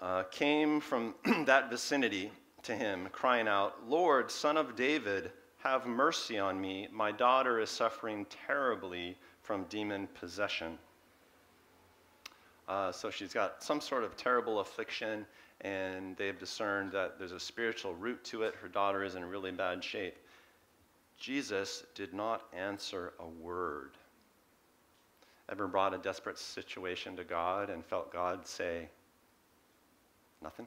uh, 0.00 0.24
came 0.24 0.80
from 0.80 1.14
that 1.44 1.70
vicinity 1.70 2.32
to 2.62 2.74
him, 2.74 3.08
crying 3.12 3.46
out, 3.46 3.88
Lord, 3.88 4.30
son 4.30 4.56
of 4.56 4.74
David, 4.74 5.30
have 5.58 5.86
mercy 5.86 6.38
on 6.38 6.60
me. 6.60 6.88
My 6.92 7.12
daughter 7.12 7.60
is 7.60 7.70
suffering 7.70 8.26
terribly 8.46 9.16
from 9.42 9.64
demon 9.64 10.08
possession. 10.18 10.78
Uh, 12.68 12.90
so 12.90 13.10
she's 13.10 13.32
got 13.32 13.62
some 13.62 13.80
sort 13.80 14.02
of 14.02 14.16
terrible 14.16 14.60
affliction, 14.60 15.24
and 15.60 16.16
they've 16.16 16.38
discerned 16.38 16.90
that 16.92 17.18
there's 17.18 17.32
a 17.32 17.40
spiritual 17.40 17.94
root 17.94 18.22
to 18.24 18.42
it. 18.42 18.54
Her 18.56 18.68
daughter 18.68 19.04
is 19.04 19.14
in 19.14 19.24
really 19.24 19.52
bad 19.52 19.82
shape. 19.84 20.16
Jesus 21.18 21.84
did 21.94 22.12
not 22.12 22.42
answer 22.52 23.12
a 23.20 23.26
word. 23.26 23.92
Ever 25.48 25.68
brought 25.68 25.94
a 25.94 25.98
desperate 25.98 26.38
situation 26.38 27.16
to 27.16 27.24
God 27.24 27.70
and 27.70 27.84
felt 27.84 28.12
God 28.12 28.46
say, 28.46 28.88
Nothing? 30.42 30.66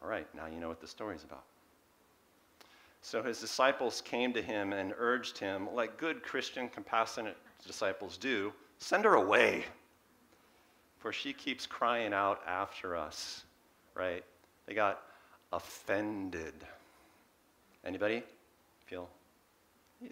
All 0.00 0.08
right, 0.08 0.26
now 0.34 0.46
you 0.46 0.58
know 0.58 0.68
what 0.68 0.80
the 0.80 0.86
story's 0.86 1.24
about. 1.24 1.44
So 3.02 3.22
his 3.22 3.40
disciples 3.40 4.00
came 4.00 4.32
to 4.32 4.40
him 4.40 4.72
and 4.72 4.94
urged 4.96 5.38
him, 5.38 5.68
like 5.74 5.98
good 5.98 6.22
Christian, 6.22 6.68
compassionate 6.68 7.36
disciples 7.66 8.16
do, 8.16 8.52
send 8.82 9.04
her 9.04 9.14
away, 9.14 9.64
for 10.98 11.12
she 11.12 11.32
keeps 11.32 11.66
crying 11.66 12.12
out 12.12 12.40
after 12.46 12.96
us, 12.96 13.44
right? 13.94 14.24
They 14.66 14.74
got 14.74 15.02
offended. 15.52 16.54
Anybody 17.84 18.22
feel? 18.86 19.08
Yeah. 20.00 20.10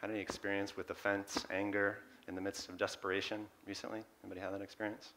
Had 0.00 0.10
any 0.10 0.20
experience 0.20 0.76
with 0.76 0.90
offense, 0.90 1.44
anger 1.50 1.98
in 2.28 2.34
the 2.34 2.40
midst 2.40 2.68
of 2.68 2.76
desperation 2.76 3.46
recently? 3.66 4.00
Anybody 4.24 4.40
had 4.40 4.52
that 4.52 4.62
experience? 4.62 5.10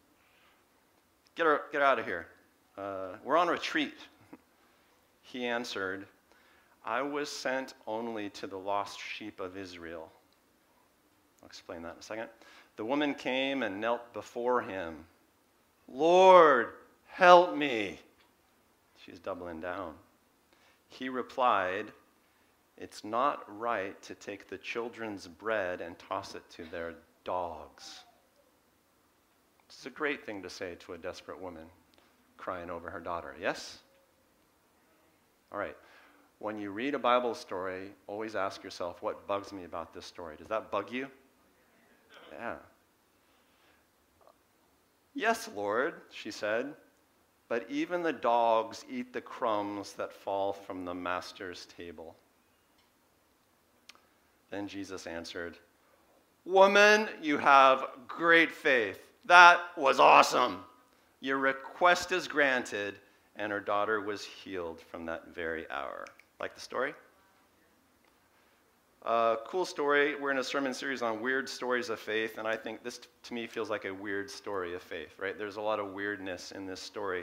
Get 1.35 1.45
her, 1.45 1.61
get 1.71 1.81
her 1.81 1.87
out 1.87 1.99
of 1.99 2.05
here. 2.05 2.27
Uh, 2.77 3.17
we're 3.23 3.37
on 3.37 3.47
retreat. 3.47 3.95
he 5.21 5.45
answered, 5.45 6.05
I 6.85 7.01
was 7.01 7.29
sent 7.29 7.73
only 7.87 8.29
to 8.31 8.47
the 8.47 8.57
lost 8.57 8.99
sheep 8.99 9.39
of 9.39 9.57
Israel. 9.57 10.11
I'll 11.41 11.47
explain 11.47 11.81
that 11.81 11.93
in 11.93 11.99
a 11.99 12.03
second. 12.03 12.29
The 12.77 12.85
woman 12.85 13.13
came 13.13 13.63
and 13.63 13.79
knelt 13.79 14.13
before 14.13 14.61
him. 14.61 15.05
Lord, 15.87 16.69
help 17.07 17.55
me. 17.55 17.99
She's 19.05 19.19
doubling 19.19 19.61
down. 19.61 19.93
He 20.87 21.09
replied, 21.09 21.91
It's 22.77 23.03
not 23.03 23.43
right 23.59 24.01
to 24.03 24.15
take 24.15 24.49
the 24.49 24.57
children's 24.57 25.27
bread 25.27 25.81
and 25.81 25.97
toss 25.97 26.35
it 26.35 26.43
to 26.51 26.65
their 26.65 26.95
dogs. 27.23 27.99
It's 29.67 29.85
a 29.85 29.89
great 29.89 30.25
thing 30.25 30.41
to 30.43 30.49
say 30.49 30.75
to 30.79 30.93
a 30.93 30.97
desperate 30.97 31.41
woman 31.41 31.65
crying 32.37 32.69
over 32.69 32.89
her 32.89 32.99
daughter. 32.99 33.35
Yes? 33.39 33.79
All 35.51 35.59
right. 35.59 35.75
When 36.39 36.59
you 36.59 36.71
read 36.71 36.95
a 36.95 36.99
Bible 36.99 37.33
story, 37.33 37.91
always 38.07 38.35
ask 38.35 38.63
yourself, 38.63 39.01
what 39.01 39.25
bugs 39.25 39.53
me 39.53 39.63
about 39.63 39.93
this 39.93 40.05
story? 40.05 40.35
Does 40.37 40.47
that 40.47 40.69
bug 40.69 40.91
you? 40.91 41.07
Yeah. 42.37 42.55
Yes, 45.13 45.49
Lord, 45.55 45.93
she 46.11 46.29
said, 46.29 46.73
but 47.47 47.65
even 47.69 48.03
the 48.03 48.13
dogs 48.13 48.85
eat 48.89 49.13
the 49.13 49.21
crumbs 49.21 49.93
that 49.93 50.11
fall 50.11 50.51
from 50.51 50.83
the 50.83 50.93
master's 50.93 51.67
table. 51.77 52.15
Then 54.49 54.67
Jesus 54.67 55.07
answered, 55.07 55.57
Woman, 56.43 57.07
you 57.21 57.37
have 57.37 57.87
great 58.07 58.51
faith. 58.51 58.99
That 59.25 59.59
was 59.77 59.99
awesome. 59.99 60.63
Your 61.19 61.37
request 61.37 62.11
is 62.11 62.27
granted, 62.27 62.95
and 63.35 63.51
her 63.51 63.59
daughter 63.59 64.01
was 64.01 64.23
healed 64.23 64.79
from 64.79 65.05
that 65.05 65.33
very 65.33 65.69
hour. 65.71 66.05
Like 66.39 66.53
the 66.53 66.61
story? 66.61 66.93
Uh, 69.05 69.35
cool 69.45 69.65
story. 69.65 70.15
We're 70.15 70.31
in 70.31 70.39
a 70.39 70.43
sermon 70.43 70.73
series 70.73 71.03
on 71.03 71.21
weird 71.21 71.47
stories 71.47 71.89
of 71.89 71.99
faith, 71.99 72.39
and 72.39 72.47
I 72.47 72.57
think 72.57 72.83
this 72.83 73.01
to 73.21 73.33
me 73.35 73.45
feels 73.45 73.69
like 73.69 73.85
a 73.85 73.93
weird 73.93 74.31
story 74.31 74.73
of 74.73 74.81
faith, 74.81 75.13
right? 75.19 75.37
There's 75.37 75.57
a 75.57 75.61
lot 75.61 75.79
of 75.79 75.93
weirdness 75.93 76.51
in 76.51 76.65
this 76.65 76.79
story. 76.79 77.21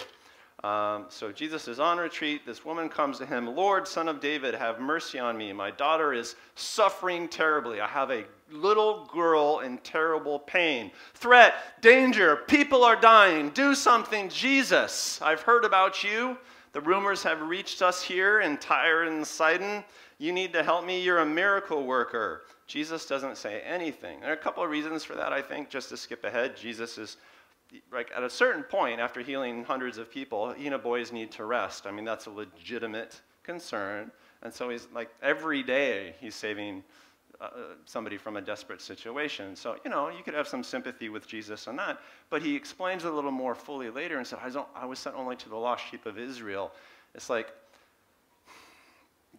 Um, 0.62 1.06
so 1.08 1.32
Jesus 1.32 1.66
is 1.66 1.80
on 1.80 1.98
retreat. 1.98 2.46
This 2.46 2.64
woman 2.64 2.88
comes 2.88 3.18
to 3.18 3.26
him, 3.26 3.56
Lord, 3.56 3.88
son 3.88 4.06
of 4.06 4.20
David, 4.20 4.54
have 4.54 4.78
mercy 4.78 5.18
on 5.18 5.36
me. 5.36 5.52
My 5.52 5.72
daughter 5.72 6.12
is 6.14 6.36
suffering 6.54 7.26
terribly. 7.26 7.80
I 7.80 7.88
have 7.88 8.12
a 8.12 8.26
little 8.52 9.10
girl 9.12 9.58
in 9.64 9.78
terrible 9.78 10.38
pain. 10.38 10.92
Threat, 11.14 11.80
danger, 11.80 12.36
people 12.46 12.84
are 12.84 12.94
dying. 12.94 13.50
Do 13.50 13.74
something, 13.74 14.28
Jesus. 14.28 15.20
I've 15.20 15.42
heard 15.42 15.64
about 15.64 16.04
you. 16.04 16.38
The 16.74 16.80
rumors 16.80 17.24
have 17.24 17.42
reached 17.42 17.82
us 17.82 18.02
here 18.02 18.40
in 18.40 18.56
Tyre 18.56 19.02
and 19.02 19.26
Sidon. 19.26 19.82
You 20.22 20.32
need 20.32 20.52
to 20.52 20.62
help 20.62 20.84
me. 20.84 21.02
You're 21.02 21.18
a 21.18 21.26
miracle 21.26 21.84
worker. 21.84 22.42
Jesus 22.68 23.06
doesn't 23.06 23.36
say 23.36 23.60
anything. 23.62 24.20
There 24.20 24.30
are 24.30 24.34
a 24.34 24.36
couple 24.36 24.62
of 24.62 24.70
reasons 24.70 25.02
for 25.02 25.16
that, 25.16 25.32
I 25.32 25.42
think, 25.42 25.68
just 25.68 25.88
to 25.88 25.96
skip 25.96 26.22
ahead. 26.22 26.56
Jesus 26.56 26.96
is 26.96 27.16
like 27.90 28.12
at 28.14 28.22
a 28.22 28.30
certain 28.30 28.62
point 28.62 29.00
after 29.00 29.20
healing 29.20 29.64
hundreds 29.64 29.98
of 29.98 30.12
people, 30.12 30.54
you 30.56 30.70
know, 30.70 30.78
boys 30.78 31.10
need 31.10 31.32
to 31.32 31.44
rest. 31.44 31.88
I 31.88 31.90
mean, 31.90 32.04
that's 32.04 32.26
a 32.26 32.30
legitimate 32.30 33.20
concern. 33.42 34.12
And 34.44 34.54
so 34.54 34.70
he's 34.70 34.86
like 34.94 35.10
every 35.24 35.64
day 35.64 36.14
he's 36.20 36.36
saving 36.36 36.84
uh, 37.40 37.48
somebody 37.84 38.16
from 38.16 38.36
a 38.36 38.40
desperate 38.40 38.80
situation. 38.80 39.56
So, 39.56 39.74
you 39.84 39.90
know, 39.90 40.08
you 40.08 40.22
could 40.22 40.34
have 40.34 40.46
some 40.46 40.62
sympathy 40.62 41.08
with 41.08 41.26
Jesus 41.26 41.66
on 41.66 41.74
that. 41.78 41.98
But 42.30 42.42
he 42.42 42.54
explains 42.54 43.02
a 43.02 43.10
little 43.10 43.32
more 43.32 43.56
fully 43.56 43.90
later 43.90 44.18
and 44.18 44.26
said, 44.28 44.38
I, 44.40 44.64
I 44.76 44.84
was 44.84 45.00
sent 45.00 45.16
only 45.16 45.34
to 45.34 45.48
the 45.48 45.56
lost 45.56 45.82
sheep 45.90 46.06
of 46.06 46.16
Israel. 46.16 46.70
It's 47.16 47.28
like 47.28 47.52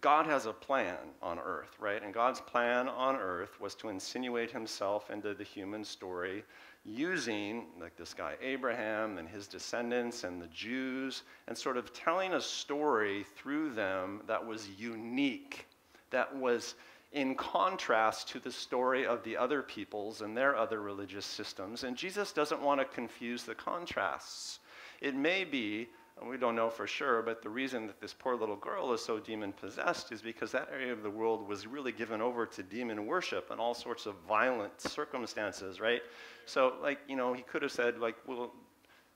God 0.04 0.26
has 0.26 0.48
a 0.48 0.52
plan 0.52 0.98
on 1.22 1.40
earth, 1.40 1.78
right? 1.80 2.04
And 2.04 2.14
God's 2.14 2.42
plan 2.42 2.90
on 2.90 3.16
earth 3.16 3.62
was 3.62 3.74
to 3.76 3.88
insinuate 3.88 4.52
himself 4.52 5.10
into 5.10 5.34
the 5.34 5.46
human 5.46 5.86
story 5.86 6.44
using, 6.84 7.68
like 7.80 7.96
this 7.96 8.14
guy 8.14 8.36
Abraham 8.42 9.18
and 9.18 9.30
his 9.30 9.48
descendants 9.48 10.26
and 10.26 10.42
the 10.42 10.48
Jews, 10.48 11.24
and 11.48 11.58
sort 11.58 11.78
of 11.78 11.94
telling 11.94 12.34
a 12.34 12.42
story 12.42 13.26
through 13.38 13.74
them 13.76 14.22
that 14.28 14.46
was 14.46 14.68
unique, 14.78 15.68
that 16.10 16.36
was 16.36 16.76
in 17.14 17.34
contrast 17.34 18.28
to 18.28 18.40
the 18.40 18.52
story 18.52 19.08
of 19.08 19.24
the 19.24 19.38
other 19.38 19.62
peoples 19.62 20.20
and 20.20 20.36
their 20.36 20.58
other 20.58 20.82
religious 20.82 21.26
systems. 21.26 21.86
And 21.86 21.96
Jesus 21.96 22.34
doesn't 22.34 22.62
want 22.62 22.82
to 22.82 22.86
confuse 22.86 23.44
the 23.44 23.56
contrasts. 23.56 24.60
It 25.00 25.16
may 25.16 25.46
be 25.46 25.88
we 26.22 26.38
don't 26.38 26.56
know 26.56 26.70
for 26.70 26.86
sure, 26.86 27.22
but 27.22 27.42
the 27.42 27.50
reason 27.50 27.88
that 27.88 28.00
this 28.00 28.14
poor 28.14 28.36
little 28.36 28.56
girl 28.56 28.94
is 28.94 29.04
so 29.04 29.20
demon 29.20 29.52
possessed 29.52 30.12
is 30.12 30.22
because 30.22 30.52
that 30.52 30.70
area 30.72 30.94
of 30.94 31.04
the 31.04 31.10
world 31.10 31.48
was 31.48 31.66
really 31.66 31.92
given 31.92 32.22
over 32.22 32.46
to 32.46 32.64
demon 32.64 33.06
worship 33.06 33.50
and 33.52 33.60
all 33.60 33.74
sorts 33.74 34.06
of 34.06 34.16
violent 34.28 34.80
circumstances, 34.80 35.80
right? 35.80 36.02
So, 36.46 36.76
like, 36.82 37.00
you 37.08 37.16
know, 37.16 37.34
he 37.34 37.42
could 37.42 37.62
have 37.62 37.72
said, 37.72 38.00
like, 38.00 38.16
well, 38.28 38.54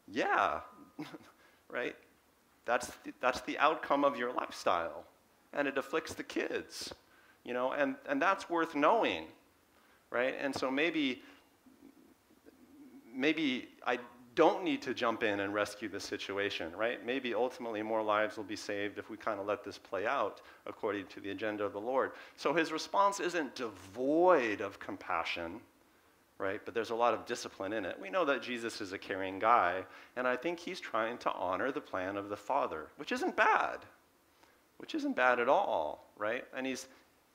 yeah, 0.08 0.62
right? 1.70 1.96
That's 2.66 2.88
the, 3.04 3.14
that's 3.22 3.42
the 3.42 3.58
outcome 3.60 4.04
of 4.04 4.18
your 4.18 4.34
lifestyle, 4.34 5.06
and 5.54 5.68
it 5.68 5.78
afflicts 5.78 6.14
the 6.14 6.24
kids, 6.24 6.94
you 7.46 7.54
know, 7.54 7.72
and, 7.72 7.96
and 8.10 8.22
that's 8.22 8.50
worth 8.50 8.76
knowing, 8.76 9.26
right? 10.10 10.36
And 10.40 10.54
so 10.54 10.70
maybe, 10.72 11.22
maybe 13.14 13.70
I 13.86 14.00
don't 14.38 14.64
need 14.64 14.84
to 14.84 14.94
jump 14.94 15.24
in 15.24 15.40
and 15.40 15.52
rescue 15.52 15.90
the 15.90 16.00
situation, 16.00 16.72
right? 16.76 17.04
Maybe 17.04 17.34
ultimately 17.34 17.82
more 17.82 18.04
lives 18.04 18.38
will 18.38 18.44
be 18.44 18.56
saved 18.56 19.00
if 19.00 19.10
we 19.10 19.18
kind 19.18 19.40
of 19.40 19.48
let 19.48 19.64
this 19.64 19.80
play 19.80 20.06
out 20.06 20.42
according 20.68 21.08
to 21.08 21.20
the 21.20 21.32
agenda 21.32 21.64
of 21.64 21.74
the 21.74 21.82
Lord. 21.82 22.12
So 22.36 22.54
his 22.54 22.72
response 22.72 23.20
isn't 23.20 23.56
devoid 23.56 24.62
of 24.62 24.80
compassion, 24.80 25.60
right? 26.38 26.62
But 26.64 26.76
there's 26.76 26.92
a 26.92 26.96
lot 26.96 27.16
of 27.16 27.26
discipline 27.26 27.74
in 27.74 27.84
it. 27.84 27.98
We 28.00 28.12
know 28.12 28.26
that 28.26 28.44
Jesus 28.44 28.80
is 28.80 28.94
a 28.94 29.00
caring 29.00 29.40
guy, 29.40 29.84
and 30.16 30.28
I 30.28 30.36
think 30.36 30.60
he's 30.60 30.80
trying 30.80 31.18
to 31.20 31.32
honor 31.32 31.72
the 31.72 31.82
plan 31.82 32.16
of 32.16 32.30
the 32.30 32.38
Father, 32.38 32.90
which 32.98 33.12
isn't 33.12 33.36
bad, 33.36 33.80
which 34.78 34.94
isn't 34.94 35.16
bad 35.16 35.40
at 35.40 35.50
all, 35.50 36.12
right? 36.16 36.46
And 36.56 36.68
he's 36.68 36.88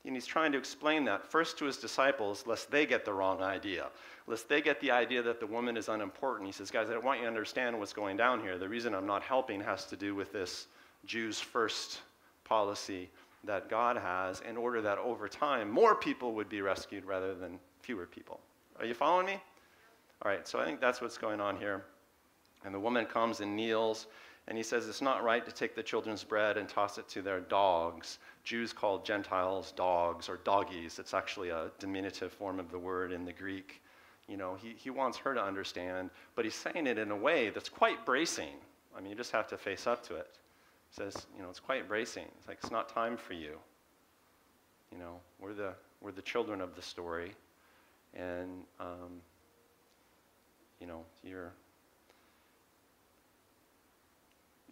and 0.05 0.17
he's 0.17 0.27
trying 0.27 0.53
to 0.53 0.59
explain 0.59 1.05
that 1.05 1.25
first 1.25 1.59
to 1.59 1.65
his 1.65 1.77
disciples, 1.77 2.45
lest 2.47 2.71
they 2.71 2.87
get 2.87 3.05
the 3.05 3.13
wrong 3.13 3.41
idea, 3.41 3.89
lest 4.27 4.49
they 4.49 4.61
get 4.61 4.81
the 4.81 4.91
idea 4.91 5.23
that 5.23 5.39
the 5.39 5.47
woman 5.47 5.77
is 5.77 5.89
unimportant. 5.89 6.47
He 6.47 6.53
says, 6.53 6.71
Guys, 6.71 6.91
I 6.91 6.99
want 6.99 7.21
you 7.21 7.25
to 7.25 7.29
understand 7.29 7.79
what's 7.79 7.93
going 7.93 8.17
down 8.17 8.41
here. 8.41 8.59
The 8.59 8.69
reason 8.69 8.95
I'm 8.95 9.07
not 9.07 9.23
helping 9.23 9.61
has 9.61 9.85
to 9.87 9.97
do 9.97 10.15
with 10.15 10.33
this 10.33 10.67
Jews 11.07 11.41
first 11.41 12.01
policy 12.45 13.11
that 13.45 13.69
God 13.69 13.97
has 13.97 14.41
in 14.49 14.57
order 14.57 14.81
that 14.83 14.99
over 14.99 15.29
time 15.29 15.71
more 15.71 15.95
people 15.95 16.35
would 16.35 16.49
be 16.49 16.63
rescued 16.63 17.05
rather 17.05 17.35
than 17.35 17.59
fewer 17.81 18.07
people. 18.07 18.41
Are 18.79 18.87
you 18.87 18.95
following 18.95 19.27
me? 19.27 19.41
All 20.25 20.31
right, 20.31 20.47
so 20.47 20.61
I 20.61 20.65
think 20.65 20.81
that's 20.81 21.01
what's 21.01 21.19
going 21.19 21.41
on 21.41 21.57
here. 21.57 21.85
And 22.65 22.73
the 22.75 22.81
woman 22.81 23.07
comes 23.07 23.41
and 23.41 23.57
kneels 23.57 24.07
and 24.49 24.59
he 24.59 24.65
says 24.65 24.89
it's 24.89 25.03
not 25.03 25.23
right 25.23 25.45
to 25.45 25.53
take 25.53 25.75
the 25.75 25.83
children's 25.83 26.25
bread 26.25 26.57
and 26.57 26.69
toss 26.69 26.99
it 26.99 27.09
to 27.11 27.23
their 27.23 27.41
dogs. 27.41 28.19
Jews 28.45 28.73
called 28.73 29.05
Gentiles 29.05 29.73
dogs 29.77 30.29
or 30.29 30.39
doggies. 30.39 30.99
It's 30.99 31.15
actually 31.15 31.51
a 31.51 31.71
diminutive 31.79 32.33
form 32.33 32.59
of 32.59 32.71
the 32.71 32.79
word 32.79 33.13
in 33.13 33.25
the 33.25 33.33
Greek. 33.33 33.81
You 34.29 34.37
know, 34.37 34.57
he, 34.61 34.75
he 34.77 34.91
wants 34.91 35.19
her 35.19 35.35
to 35.35 35.43
understand, 35.43 36.11
but 36.35 36.45
he's 36.45 36.55
saying 36.55 36.87
it 36.87 36.99
in 36.99 37.11
a 37.11 37.17
way 37.17 37.51
that's 37.51 37.69
quite 37.69 38.05
bracing. 38.05 38.57
I 38.97 39.01
mean, 39.01 39.11
you 39.11 39.17
just 39.17 39.33
have 39.33 39.47
to 39.49 39.57
face 39.57 39.87
up 39.87 40.07
to 40.09 40.17
it. 40.17 40.29
He 40.91 41.03
says, 41.03 41.27
you 41.37 41.43
know, 41.43 41.49
it's 41.49 41.61
quite 41.61 41.89
bracing. 41.89 42.27
It's 42.39 42.49
like, 42.49 42.59
it's 42.63 42.73
not 42.73 42.89
time 42.89 43.17
for 43.17 43.35
you. 43.35 43.59
You 44.91 44.99
know, 44.99 45.21
we're 45.39 45.55
the, 45.55 45.73
we're 46.01 46.13
the 46.13 46.23
children 46.23 46.61
of 46.61 46.75
the 46.77 46.83
story. 46.83 47.35
And, 48.15 48.65
um, 48.79 49.21
you 50.81 50.87
know, 50.87 51.05
you're, 51.23 51.53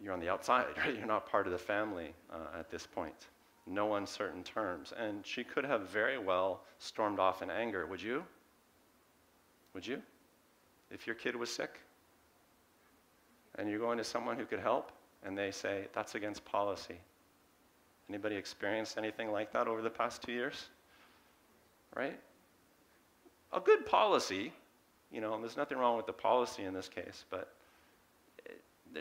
you're 0.01 0.13
on 0.13 0.19
the 0.19 0.29
outside, 0.29 0.65
right? 0.77 0.95
You're 0.95 1.05
not 1.05 1.29
part 1.29 1.45
of 1.45 1.51
the 1.51 1.59
family 1.59 2.13
uh, 2.31 2.59
at 2.59 2.69
this 2.69 2.87
point. 2.87 3.27
No 3.67 3.95
uncertain 3.95 4.43
terms. 4.43 4.93
And 4.97 5.25
she 5.25 5.43
could 5.43 5.63
have 5.63 5.89
very 5.89 6.17
well 6.17 6.61
stormed 6.79 7.19
off 7.19 7.41
in 7.41 7.49
anger. 7.49 7.85
Would 7.85 8.01
you? 8.01 8.23
Would 9.73 9.85
you? 9.85 10.01
If 10.89 11.05
your 11.05 11.15
kid 11.15 11.35
was 11.35 11.49
sick 11.49 11.79
and 13.55 13.69
you're 13.69 13.79
going 13.79 13.97
to 13.97 14.03
someone 14.03 14.37
who 14.37 14.45
could 14.45 14.59
help 14.59 14.91
and 15.23 15.37
they 15.37 15.51
say, 15.51 15.87
that's 15.93 16.15
against 16.15 16.43
policy. 16.43 16.97
Anybody 18.09 18.35
experienced 18.35 18.97
anything 18.97 19.31
like 19.31 19.53
that 19.53 19.67
over 19.67 19.81
the 19.81 19.89
past 19.89 20.23
two 20.23 20.31
years? 20.31 20.65
Right? 21.95 22.19
A 23.53 23.59
good 23.59 23.85
policy, 23.85 24.51
you 25.11 25.21
know, 25.21 25.33
and 25.35 25.43
there's 25.43 25.57
nothing 25.57 25.77
wrong 25.77 25.95
with 25.95 26.07
the 26.07 26.13
policy 26.13 26.63
in 26.63 26.73
this 26.73 26.89
case, 26.89 27.25
but 27.29 27.53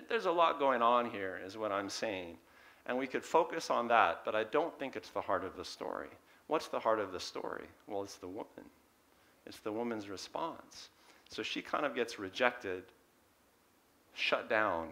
there's 0.09 0.27
a 0.27 0.31
lot 0.31 0.59
going 0.59 0.83
on 0.83 1.11
here, 1.11 1.41
is 1.45 1.57
what 1.57 1.73
I'm 1.73 1.89
saying. 1.89 2.37
And 2.87 2.99
we 2.99 3.07
could 3.07 3.25
focus 3.25 3.71
on 3.71 3.89
that, 3.89 4.23
but 4.25 4.35
I 4.35 4.45
don't 4.45 4.77
think 4.79 4.97
it's 4.97 5.11
the 5.11 5.21
heart 5.21 5.45
of 5.45 5.57
the 5.57 5.65
story. 5.65 6.09
What's 6.47 6.69
the 6.69 6.81
heart 6.81 6.99
of 6.99 7.13
the 7.13 7.21
story? 7.21 7.67
Well, 7.87 8.03
it's 8.03 8.17
the 8.17 8.29
woman, 8.29 8.65
it's 9.47 9.61
the 9.61 9.73
woman's 9.73 10.09
response. 10.09 10.89
So 11.29 11.43
she 11.43 11.63
kind 11.63 11.87
of 11.87 11.95
gets 11.95 12.19
rejected, 12.19 12.83
shut 14.15 14.49
down, 14.51 14.89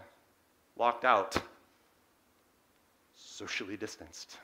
locked 0.77 1.05
out, 1.05 1.37
socially 3.17 3.77
distanced. 3.77 4.39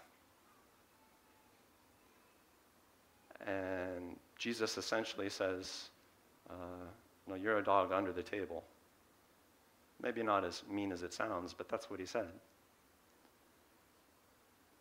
And 3.46 4.16
Jesus 4.38 4.76
essentially 4.76 5.28
says, 5.28 5.90
uh, 6.50 6.86
No, 7.28 7.34
you're 7.34 7.58
a 7.58 7.64
dog 7.64 7.92
under 7.92 8.12
the 8.12 8.22
table. 8.22 8.64
Maybe 10.04 10.22
not 10.22 10.44
as 10.44 10.62
mean 10.70 10.92
as 10.92 11.02
it 11.02 11.14
sounds, 11.14 11.54
but 11.54 11.66
that's 11.70 11.88
what 11.88 11.98
he 11.98 12.04
said. 12.04 12.28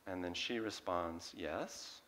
And 0.06 0.22
then 0.22 0.34
she 0.34 0.60
responds, 0.60 1.34
Yes. 1.36 2.02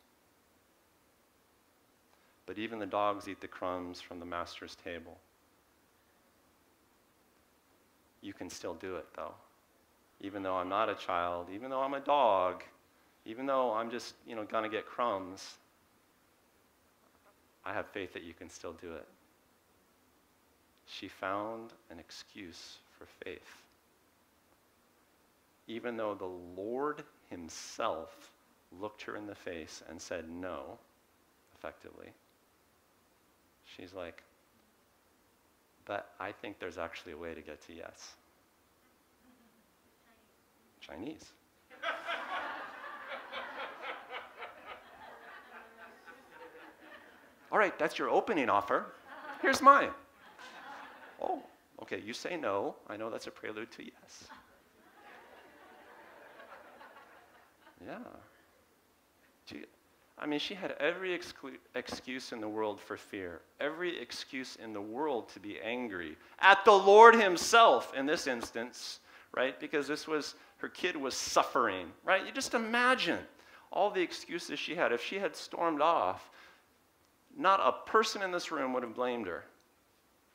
But 2.44 2.58
even 2.58 2.78
the 2.78 2.86
dogs 2.86 3.26
eat 3.26 3.40
the 3.40 3.48
crumbs 3.48 4.02
from 4.02 4.20
the 4.20 4.26
master's 4.26 4.76
table. 4.84 5.16
You 8.20 8.34
can 8.34 8.50
still 8.50 8.74
do 8.74 8.96
it, 8.96 9.06
though. 9.16 9.34
Even 10.20 10.42
though 10.42 10.54
I'm 10.54 10.68
not 10.68 10.90
a 10.90 10.94
child, 10.94 11.48
even 11.52 11.70
though 11.70 11.80
I'm 11.80 11.94
a 11.94 12.00
dog, 12.00 12.62
even 13.24 13.46
though 13.46 13.72
I'm 13.72 13.90
just, 13.90 14.14
you 14.26 14.36
know, 14.36 14.44
gonna 14.44 14.68
get 14.68 14.84
crumbs, 14.84 15.56
I 17.64 17.72
have 17.72 17.86
faith 17.88 18.12
that 18.12 18.22
you 18.22 18.34
can 18.34 18.50
still 18.50 18.74
do 18.74 18.92
it. 18.92 19.08
She 20.86 21.08
found 21.08 21.72
an 21.90 21.98
excuse 21.98 22.78
for 22.98 23.06
faith. 23.24 23.62
Even 25.66 25.96
though 25.96 26.14
the 26.14 26.60
Lord 26.60 27.02
Himself 27.30 28.30
looked 28.80 29.02
her 29.02 29.16
in 29.16 29.26
the 29.26 29.34
face 29.34 29.82
and 29.88 30.00
said 30.00 30.28
no, 30.30 30.78
effectively, 31.56 32.12
She's 33.74 33.92
like, 33.92 34.22
but 35.84 36.12
I 36.18 36.32
think 36.32 36.58
there's 36.58 36.78
actually 36.78 37.12
a 37.12 37.16
way 37.16 37.34
to 37.34 37.40
get 37.40 37.60
to 37.66 37.74
yes. 37.74 38.14
Chinese. 40.80 41.32
All 47.52 47.58
right, 47.58 47.78
that's 47.78 47.98
your 47.98 48.08
opening 48.08 48.48
offer. 48.48 48.86
Here's 49.42 49.60
mine. 49.60 49.90
Oh, 51.20 51.42
okay, 51.82 52.00
you 52.04 52.12
say 52.12 52.36
no. 52.36 52.76
I 52.88 52.96
know 52.96 53.10
that's 53.10 53.26
a 53.26 53.30
prelude 53.30 53.70
to 53.72 53.84
yes. 53.84 54.24
Yeah. 57.84 57.98
I 60.18 60.26
mean, 60.26 60.38
she 60.38 60.54
had 60.54 60.72
every 60.80 61.16
exclu- 61.16 61.58
excuse 61.74 62.32
in 62.32 62.40
the 62.40 62.48
world 62.48 62.80
for 62.80 62.96
fear, 62.96 63.42
every 63.60 64.00
excuse 64.00 64.56
in 64.56 64.72
the 64.72 64.80
world 64.80 65.28
to 65.30 65.40
be 65.40 65.60
angry 65.60 66.16
at 66.40 66.64
the 66.64 66.72
Lord 66.72 67.14
Himself 67.14 67.92
in 67.94 68.06
this 68.06 68.26
instance, 68.26 69.00
right? 69.34 69.58
Because 69.60 69.86
this 69.86 70.08
was, 70.08 70.34
her 70.58 70.68
kid 70.68 70.96
was 70.96 71.14
suffering, 71.14 71.88
right? 72.02 72.24
You 72.24 72.32
just 72.32 72.54
imagine 72.54 73.18
all 73.70 73.90
the 73.90 74.00
excuses 74.00 74.58
she 74.58 74.74
had. 74.74 74.90
If 74.90 75.02
she 75.02 75.18
had 75.18 75.36
stormed 75.36 75.82
off, 75.82 76.30
not 77.36 77.60
a 77.62 77.90
person 77.90 78.22
in 78.22 78.32
this 78.32 78.50
room 78.50 78.72
would 78.72 78.82
have 78.82 78.94
blamed 78.94 79.26
her, 79.26 79.44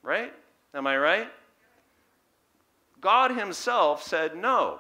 right? 0.04 0.32
Am 0.74 0.88
I 0.88 0.98
right? 0.98 1.28
God 3.02 3.32
Himself 3.32 4.04
said 4.04 4.36
no. 4.36 4.80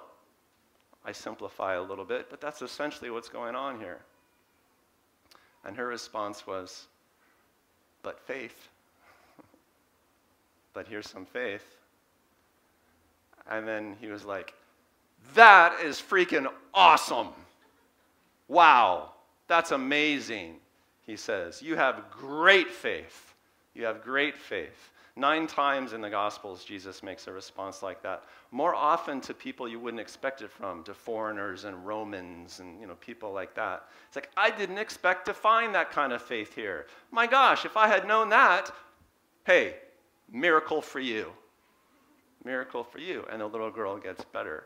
I 1.03 1.11
simplify 1.11 1.73
a 1.73 1.81
little 1.81 2.05
bit, 2.05 2.29
but 2.29 2.39
that's 2.39 2.61
essentially 2.61 3.09
what's 3.09 3.29
going 3.29 3.55
on 3.55 3.79
here. 3.79 3.99
And 5.65 5.75
her 5.75 5.87
response 5.87 6.45
was, 6.45 6.87
But 8.03 8.19
faith. 8.19 8.69
but 10.73 10.87
here's 10.87 11.09
some 11.09 11.25
faith. 11.25 11.65
And 13.49 13.67
then 13.67 13.95
he 13.99 14.07
was 14.07 14.23
like, 14.23 14.53
That 15.33 15.81
is 15.83 15.97
freaking 15.97 16.47
awesome. 16.73 17.29
Wow, 18.47 19.13
that's 19.47 19.71
amazing, 19.71 20.57
he 21.05 21.15
says. 21.15 21.61
You 21.61 21.75
have 21.77 22.03
great 22.11 22.69
faith. 22.69 23.33
You 23.73 23.85
have 23.85 24.03
great 24.03 24.37
faith. 24.37 24.91
Nine 25.17 25.45
times 25.45 25.91
in 25.91 25.99
the 25.99 26.09
Gospels, 26.09 26.63
Jesus 26.63 27.03
makes 27.03 27.27
a 27.27 27.33
response 27.33 27.83
like 27.83 28.01
that. 28.01 28.23
More 28.51 28.73
often 28.73 29.19
to 29.21 29.33
people 29.33 29.67
you 29.67 29.79
wouldn't 29.79 29.99
expect 29.99 30.41
it 30.41 30.49
from, 30.49 30.83
to 30.85 30.93
foreigners 30.93 31.65
and 31.65 31.85
Romans 31.85 32.59
and 32.59 32.79
you 32.79 32.87
know, 32.87 32.95
people 32.95 33.33
like 33.33 33.53
that. 33.55 33.87
It's 34.07 34.15
like, 34.15 34.29
I 34.37 34.49
didn't 34.49 34.77
expect 34.77 35.25
to 35.25 35.33
find 35.33 35.75
that 35.75 35.91
kind 35.91 36.13
of 36.13 36.21
faith 36.21 36.55
here. 36.55 36.87
My 37.11 37.27
gosh, 37.27 37.65
if 37.65 37.75
I 37.75 37.87
had 37.87 38.07
known 38.07 38.29
that, 38.29 38.71
hey, 39.45 39.75
miracle 40.31 40.81
for 40.81 41.01
you. 41.01 41.31
Miracle 42.45 42.83
for 42.83 42.99
you. 42.99 43.25
And 43.29 43.41
the 43.41 43.47
little 43.47 43.69
girl 43.69 43.97
gets 43.97 44.23
better. 44.23 44.63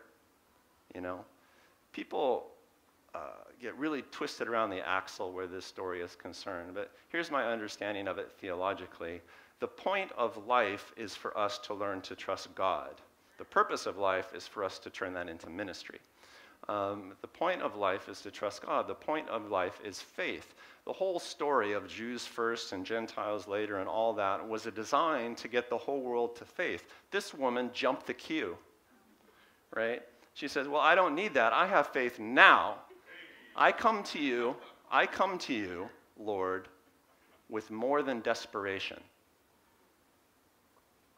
You 0.93 1.01
know? 1.01 1.25
People 1.91 2.51
uh, 3.15 3.45
get 3.59 3.75
really 3.77 4.03
twisted 4.11 4.47
around 4.47 4.69
the 4.69 4.87
axle 4.87 5.31
where 5.31 5.47
this 5.47 5.65
story 5.65 6.01
is 6.01 6.15
concerned. 6.15 6.71
But 6.75 6.91
here's 7.09 7.31
my 7.31 7.45
understanding 7.45 8.07
of 8.07 8.19
it 8.19 8.31
theologically. 8.39 9.21
The 9.59 9.67
point 9.67 10.11
of 10.17 10.45
life 10.47 10.93
is 10.97 11.15
for 11.15 11.37
us 11.37 11.57
to 11.59 11.73
learn 11.73 12.01
to 12.01 12.15
trust 12.15 12.53
God. 12.55 13.01
The 13.37 13.45
purpose 13.45 13.85
of 13.85 13.97
life 13.97 14.33
is 14.33 14.47
for 14.47 14.63
us 14.63 14.79
to 14.79 14.89
turn 14.89 15.13
that 15.13 15.29
into 15.29 15.49
ministry. 15.49 15.99
Um, 16.67 17.13
the 17.21 17.27
point 17.27 17.61
of 17.61 17.75
life 17.75 18.09
is 18.09 18.21
to 18.21 18.31
trust 18.31 18.65
God. 18.65 18.87
The 18.87 18.95
point 18.95 19.29
of 19.29 19.51
life 19.51 19.79
is 19.83 20.01
faith. 20.01 20.55
The 20.85 20.93
whole 20.93 21.19
story 21.19 21.73
of 21.73 21.87
Jews 21.87 22.25
first 22.25 22.71
and 22.71 22.85
Gentiles 22.85 23.47
later 23.47 23.79
and 23.79 23.87
all 23.87 24.13
that 24.13 24.47
was 24.47 24.65
a 24.65 24.71
design 24.71 25.35
to 25.35 25.47
get 25.47 25.69
the 25.69 25.77
whole 25.77 26.01
world 26.01 26.35
to 26.37 26.45
faith. 26.45 26.87
This 27.11 27.33
woman 27.33 27.69
jumped 27.73 28.07
the 28.07 28.13
queue, 28.13 28.57
right? 29.75 30.01
She 30.33 30.47
says, 30.47 30.67
Well, 30.67 30.81
I 30.81 30.95
don't 30.95 31.15
need 31.15 31.33
that. 31.35 31.53
I 31.53 31.67
have 31.67 31.87
faith 31.87 32.19
now. 32.19 32.77
I 33.55 33.71
come 33.71 34.03
to 34.03 34.19
you, 34.19 34.55
I 34.91 35.05
come 35.05 35.37
to 35.39 35.53
you, 35.53 35.89
Lord, 36.17 36.67
with 37.49 37.71
more 37.71 38.01
than 38.01 38.21
desperation. 38.21 38.99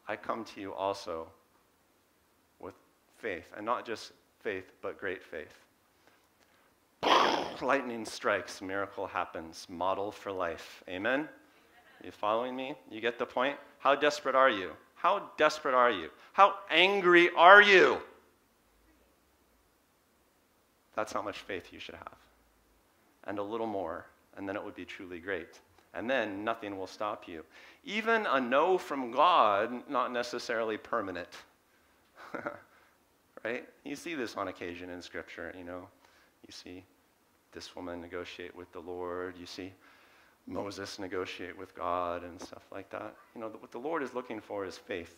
I 0.08 0.16
come 0.16 0.44
to 0.44 0.60
you 0.60 0.72
also 0.72 1.28
with 2.58 2.74
faith, 3.18 3.46
and 3.56 3.66
not 3.66 3.86
just 3.86 4.12
faith, 4.40 4.72
but 4.80 4.98
great 4.98 5.22
faith. 5.22 5.54
Lightning 7.62 8.06
strikes, 8.06 8.62
miracle 8.62 9.06
happens, 9.06 9.66
model 9.68 10.10
for 10.10 10.32
life. 10.32 10.82
Amen? 10.88 11.28
You 12.02 12.10
following 12.10 12.56
me? 12.56 12.74
You 12.90 13.02
get 13.02 13.18
the 13.18 13.26
point? 13.26 13.56
How 13.78 13.94
desperate 13.94 14.34
are 14.34 14.50
you? 14.50 14.70
How 14.94 15.30
desperate 15.36 15.74
are 15.74 15.90
you? 15.90 16.08
How 16.32 16.54
angry 16.70 17.30
are 17.36 17.60
you? 17.60 17.98
That's 20.96 21.12
how 21.12 21.22
much 21.22 21.38
faith 21.38 21.72
you 21.72 21.78
should 21.78 21.96
have. 21.96 22.16
And 23.24 23.38
a 23.38 23.42
little 23.42 23.66
more, 23.66 24.06
and 24.36 24.48
then 24.48 24.56
it 24.56 24.64
would 24.64 24.74
be 24.74 24.86
truly 24.86 25.18
great 25.18 25.60
and 25.94 26.08
then 26.08 26.44
nothing 26.44 26.78
will 26.78 26.86
stop 26.86 27.26
you. 27.26 27.44
Even 27.84 28.26
a 28.26 28.40
no 28.40 28.78
from 28.78 29.10
God, 29.10 29.88
not 29.88 30.12
necessarily 30.12 30.76
permanent. 30.76 31.28
right? 33.44 33.66
You 33.84 33.96
see 33.96 34.14
this 34.14 34.36
on 34.36 34.48
occasion 34.48 34.90
in 34.90 35.00
Scripture, 35.02 35.54
you 35.56 35.64
know. 35.64 35.88
You 36.46 36.52
see 36.52 36.84
this 37.52 37.74
woman 37.74 38.00
negotiate 38.00 38.54
with 38.54 38.70
the 38.72 38.80
Lord. 38.80 39.34
You 39.38 39.46
see 39.46 39.72
Moses 40.46 40.98
negotiate 40.98 41.58
with 41.58 41.74
God 41.74 42.24
and 42.24 42.40
stuff 42.40 42.62
like 42.72 42.90
that. 42.90 43.14
You 43.34 43.40
know, 43.40 43.48
what 43.48 43.70
the 43.70 43.78
Lord 43.78 44.02
is 44.02 44.14
looking 44.14 44.40
for 44.40 44.64
is 44.64 44.78
faith. 44.78 45.16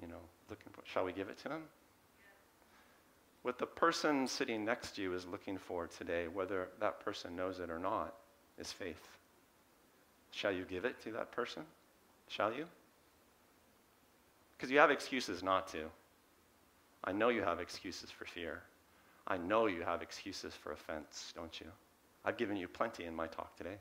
You 0.00 0.08
know, 0.08 0.20
looking 0.50 0.72
for, 0.72 0.82
shall 0.84 1.04
we 1.04 1.12
give 1.12 1.28
it 1.28 1.38
to 1.38 1.48
him? 1.50 1.62
What 3.42 3.58
the 3.58 3.66
person 3.66 4.26
sitting 4.26 4.64
next 4.64 4.96
to 4.96 5.02
you 5.02 5.14
is 5.14 5.24
looking 5.24 5.56
for 5.56 5.86
today, 5.86 6.26
whether 6.26 6.68
that 6.80 6.98
person 6.98 7.36
knows 7.36 7.60
it 7.60 7.70
or 7.70 7.78
not, 7.78 8.14
is 8.58 8.72
faith. 8.72 9.15
Shall 10.36 10.52
you 10.52 10.66
give 10.68 10.84
it 10.84 11.00
to 11.04 11.12
that 11.12 11.32
person? 11.32 11.62
Shall 12.28 12.52
you? 12.52 12.66
Because 14.56 14.70
you 14.70 14.78
have 14.78 14.90
excuses 14.90 15.42
not 15.42 15.66
to. 15.68 15.84
I 17.04 17.12
know 17.12 17.30
you 17.30 17.40
have 17.40 17.58
excuses 17.58 18.10
for 18.10 18.26
fear. 18.26 18.60
I 19.26 19.38
know 19.38 19.64
you 19.64 19.80
have 19.80 20.02
excuses 20.02 20.52
for 20.52 20.72
offense, 20.72 21.32
don't 21.34 21.58
you? 21.58 21.66
I've 22.22 22.36
given 22.36 22.58
you 22.58 22.68
plenty 22.68 23.06
in 23.06 23.14
my 23.14 23.28
talk 23.28 23.56
today. 23.56 23.76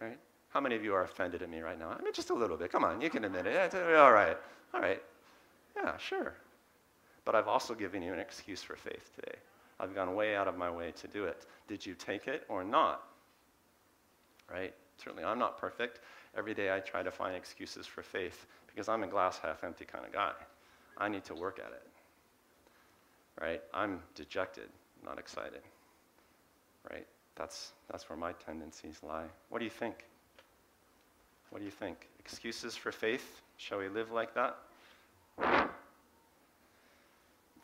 Right? 0.00 0.18
How 0.48 0.60
many 0.60 0.76
of 0.76 0.82
you 0.82 0.94
are 0.94 1.02
offended 1.02 1.42
at 1.42 1.50
me 1.50 1.60
right 1.60 1.78
now? 1.78 1.90
I 1.90 2.02
mean, 2.02 2.14
just 2.14 2.30
a 2.30 2.34
little 2.34 2.56
bit. 2.56 2.72
Come 2.72 2.82
on, 2.84 3.02
you 3.02 3.10
can 3.10 3.24
admit 3.24 3.46
it. 3.46 3.74
Uh, 3.74 3.96
all 3.98 4.12
right. 4.12 4.38
All 4.72 4.80
right. 4.80 5.02
Yeah, 5.76 5.98
sure. 5.98 6.32
But 7.26 7.34
I've 7.34 7.48
also 7.48 7.74
given 7.74 8.02
you 8.02 8.14
an 8.14 8.18
excuse 8.18 8.62
for 8.62 8.76
faith 8.76 9.10
today. 9.14 9.36
I've 9.78 9.94
gone 9.94 10.14
way 10.14 10.36
out 10.36 10.48
of 10.48 10.56
my 10.56 10.70
way 10.70 10.92
to 10.92 11.08
do 11.08 11.24
it. 11.24 11.44
Did 11.68 11.84
you 11.84 11.94
take 11.94 12.28
it 12.28 12.44
or 12.48 12.64
not? 12.64 13.02
Right? 14.50 14.74
Certainly, 15.02 15.24
I'm 15.24 15.38
not 15.38 15.58
perfect. 15.58 16.00
Every 16.36 16.54
day 16.54 16.74
I 16.74 16.80
try 16.80 17.02
to 17.02 17.10
find 17.10 17.34
excuses 17.34 17.86
for 17.86 18.02
faith 18.02 18.46
because 18.66 18.88
I'm 18.88 19.02
a 19.02 19.06
glass 19.06 19.38
half 19.38 19.64
empty 19.64 19.84
kind 19.84 20.04
of 20.04 20.12
guy. 20.12 20.32
I 20.96 21.08
need 21.08 21.24
to 21.24 21.34
work 21.34 21.58
at 21.58 21.72
it. 21.72 21.86
Right? 23.40 23.62
I'm 23.74 24.00
dejected, 24.14 24.68
not 25.04 25.18
excited. 25.18 25.62
Right? 26.90 27.06
That's, 27.36 27.72
that's 27.90 28.08
where 28.08 28.18
my 28.18 28.32
tendencies 28.32 28.98
lie. 29.02 29.26
What 29.48 29.58
do 29.58 29.64
you 29.64 29.70
think? 29.70 30.04
What 31.50 31.58
do 31.58 31.64
you 31.64 31.70
think? 31.70 32.08
Excuses 32.18 32.76
for 32.76 32.92
faith? 32.92 33.40
Shall 33.56 33.78
we 33.78 33.88
live 33.88 34.10
like 34.10 34.34
that? 34.34 34.56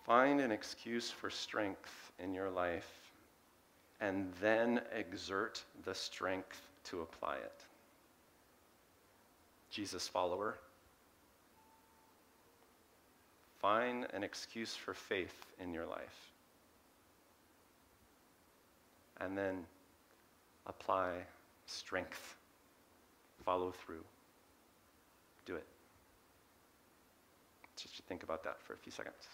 Find 0.04 0.40
an 0.40 0.50
excuse 0.50 1.10
for 1.10 1.30
strength 1.30 2.12
in 2.18 2.32
your 2.32 2.50
life 2.50 2.90
and 4.00 4.32
then 4.40 4.80
exert 4.94 5.62
the 5.84 5.94
strength 5.94 6.67
to 6.90 7.00
apply 7.02 7.36
it. 7.36 7.60
Jesus 9.70 10.08
follower, 10.08 10.58
find 13.60 14.06
an 14.14 14.22
excuse 14.22 14.74
for 14.74 14.94
faith 14.94 15.46
in 15.60 15.74
your 15.74 15.86
life. 15.86 16.32
And 19.20 19.36
then 19.36 19.64
apply 20.66 21.12
strength. 21.66 22.36
Follow 23.44 23.72
through. 23.72 24.04
Do 25.46 25.56
it. 25.56 25.66
Just 27.76 28.02
think 28.08 28.22
about 28.22 28.44
that 28.44 28.60
for 28.62 28.74
a 28.74 28.76
few 28.76 28.92
seconds. 28.92 29.26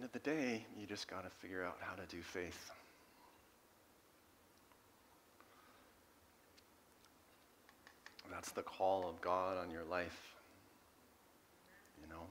End 0.00 0.06
of 0.06 0.12
the 0.12 0.30
day, 0.30 0.64
you 0.78 0.86
just 0.86 1.10
got 1.10 1.24
to 1.24 1.30
figure 1.42 1.62
out 1.62 1.76
how 1.78 1.94
to 1.94 2.06
do 2.06 2.22
faith. 2.22 2.70
That's 8.30 8.50
the 8.52 8.62
call 8.62 9.06
of 9.06 9.20
God 9.20 9.58
on 9.58 9.70
your 9.70 9.84
life. 9.84 10.18
You 12.00 12.08
know? 12.08 12.22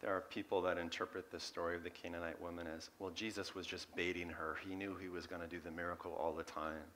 There 0.00 0.14
are 0.14 0.20
people 0.20 0.62
that 0.62 0.78
interpret 0.78 1.32
the 1.32 1.40
story 1.40 1.74
of 1.74 1.82
the 1.82 1.90
Canaanite 1.90 2.40
woman 2.40 2.68
as, 2.76 2.90
well, 3.00 3.10
Jesus 3.10 3.56
was 3.56 3.66
just 3.66 3.92
baiting 3.96 4.28
her. 4.28 4.56
He 4.68 4.76
knew 4.76 4.94
he 5.02 5.08
was 5.08 5.26
going 5.26 5.42
to 5.42 5.48
do 5.48 5.58
the 5.58 5.72
miracle 5.72 6.16
all 6.20 6.32
the 6.32 6.44
time. 6.44 6.86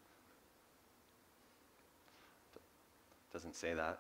Doesn't 3.33 3.57
say 3.57 3.75
that. 3.75 3.99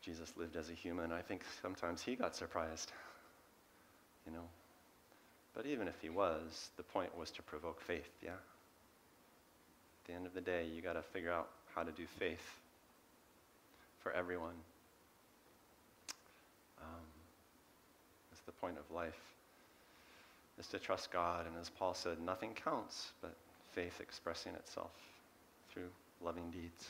Jesus 0.00 0.32
lived 0.38 0.56
as 0.56 0.70
a 0.70 0.74
human. 0.74 1.12
I 1.12 1.20
think 1.20 1.42
sometimes 1.60 2.00
he 2.00 2.14
got 2.14 2.34
surprised. 2.34 2.92
You 4.26 4.32
know? 4.32 4.48
But 5.54 5.66
even 5.66 5.88
if 5.88 6.00
he 6.00 6.08
was, 6.08 6.70
the 6.76 6.82
point 6.82 7.16
was 7.16 7.30
to 7.32 7.42
provoke 7.42 7.80
faith, 7.80 8.10
yeah? 8.22 8.30
At 8.30 10.06
the 10.06 10.12
end 10.14 10.26
of 10.26 10.34
the 10.34 10.40
day, 10.40 10.66
you 10.74 10.80
got 10.80 10.94
to 10.94 11.02
figure 11.02 11.32
out 11.32 11.48
how 11.74 11.82
to 11.82 11.92
do 11.92 12.04
faith 12.18 12.58
for 14.02 14.12
everyone. 14.12 14.54
Um, 16.80 17.12
the 18.46 18.52
point 18.52 18.76
of 18.78 18.94
life, 18.94 19.20
is 20.58 20.66
to 20.68 20.78
trust 20.78 21.10
God. 21.10 21.46
And 21.46 21.54
as 21.60 21.70
Paul 21.70 21.94
said, 21.94 22.20
nothing 22.20 22.54
counts 22.54 23.12
but 23.20 23.34
faith 23.74 24.00
expressing 24.00 24.54
itself 24.54 24.92
through 25.72 25.88
loving 26.22 26.50
deeds. 26.50 26.86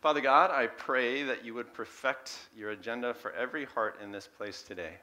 Father 0.00 0.20
God, 0.20 0.50
I 0.50 0.66
pray 0.66 1.24
that 1.24 1.44
you 1.44 1.54
would 1.54 1.74
perfect 1.74 2.36
your 2.56 2.70
agenda 2.70 3.12
for 3.14 3.32
every 3.32 3.66
heart 3.66 3.98
in 4.02 4.12
this 4.12 4.26
place 4.26 4.62
today. 4.62 4.94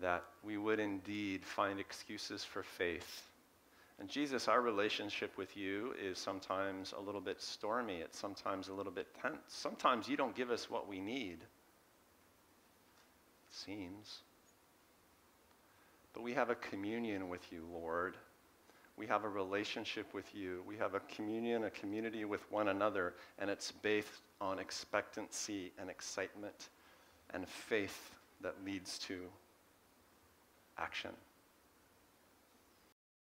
That 0.00 0.24
we 0.42 0.56
would 0.56 0.80
indeed 0.80 1.44
find 1.44 1.78
excuses 1.78 2.44
for 2.44 2.62
faith 2.62 3.22
and 4.00 4.08
Jesus, 4.08 4.48
our 4.48 4.60
relationship 4.60 5.36
with 5.38 5.56
you 5.56 5.94
is 6.02 6.18
sometimes 6.18 6.92
a 6.96 7.00
little 7.00 7.20
bit 7.20 7.40
stormy. 7.40 7.96
It's 7.96 8.18
sometimes 8.18 8.68
a 8.68 8.72
little 8.72 8.92
bit 8.92 9.06
tense. 9.22 9.38
Sometimes 9.48 10.08
you 10.08 10.16
don't 10.16 10.34
give 10.34 10.50
us 10.50 10.68
what 10.68 10.88
we 10.88 11.00
need, 11.00 11.38
it 11.40 11.48
seems. 13.50 14.22
But 16.12 16.22
we 16.22 16.34
have 16.34 16.50
a 16.50 16.54
communion 16.56 17.28
with 17.28 17.52
you, 17.52 17.64
Lord. 17.72 18.16
We 18.96 19.06
have 19.08 19.24
a 19.24 19.28
relationship 19.28 20.14
with 20.14 20.34
you. 20.34 20.62
We 20.66 20.76
have 20.76 20.94
a 20.94 21.00
communion, 21.00 21.64
a 21.64 21.70
community 21.70 22.24
with 22.24 22.50
one 22.50 22.68
another, 22.68 23.14
and 23.38 23.50
it's 23.50 23.72
based 23.72 24.22
on 24.40 24.58
expectancy 24.58 25.72
and 25.78 25.90
excitement 25.90 26.68
and 27.30 27.48
faith 27.48 28.14
that 28.40 28.54
leads 28.64 28.98
to 29.00 29.22
action. 30.78 31.10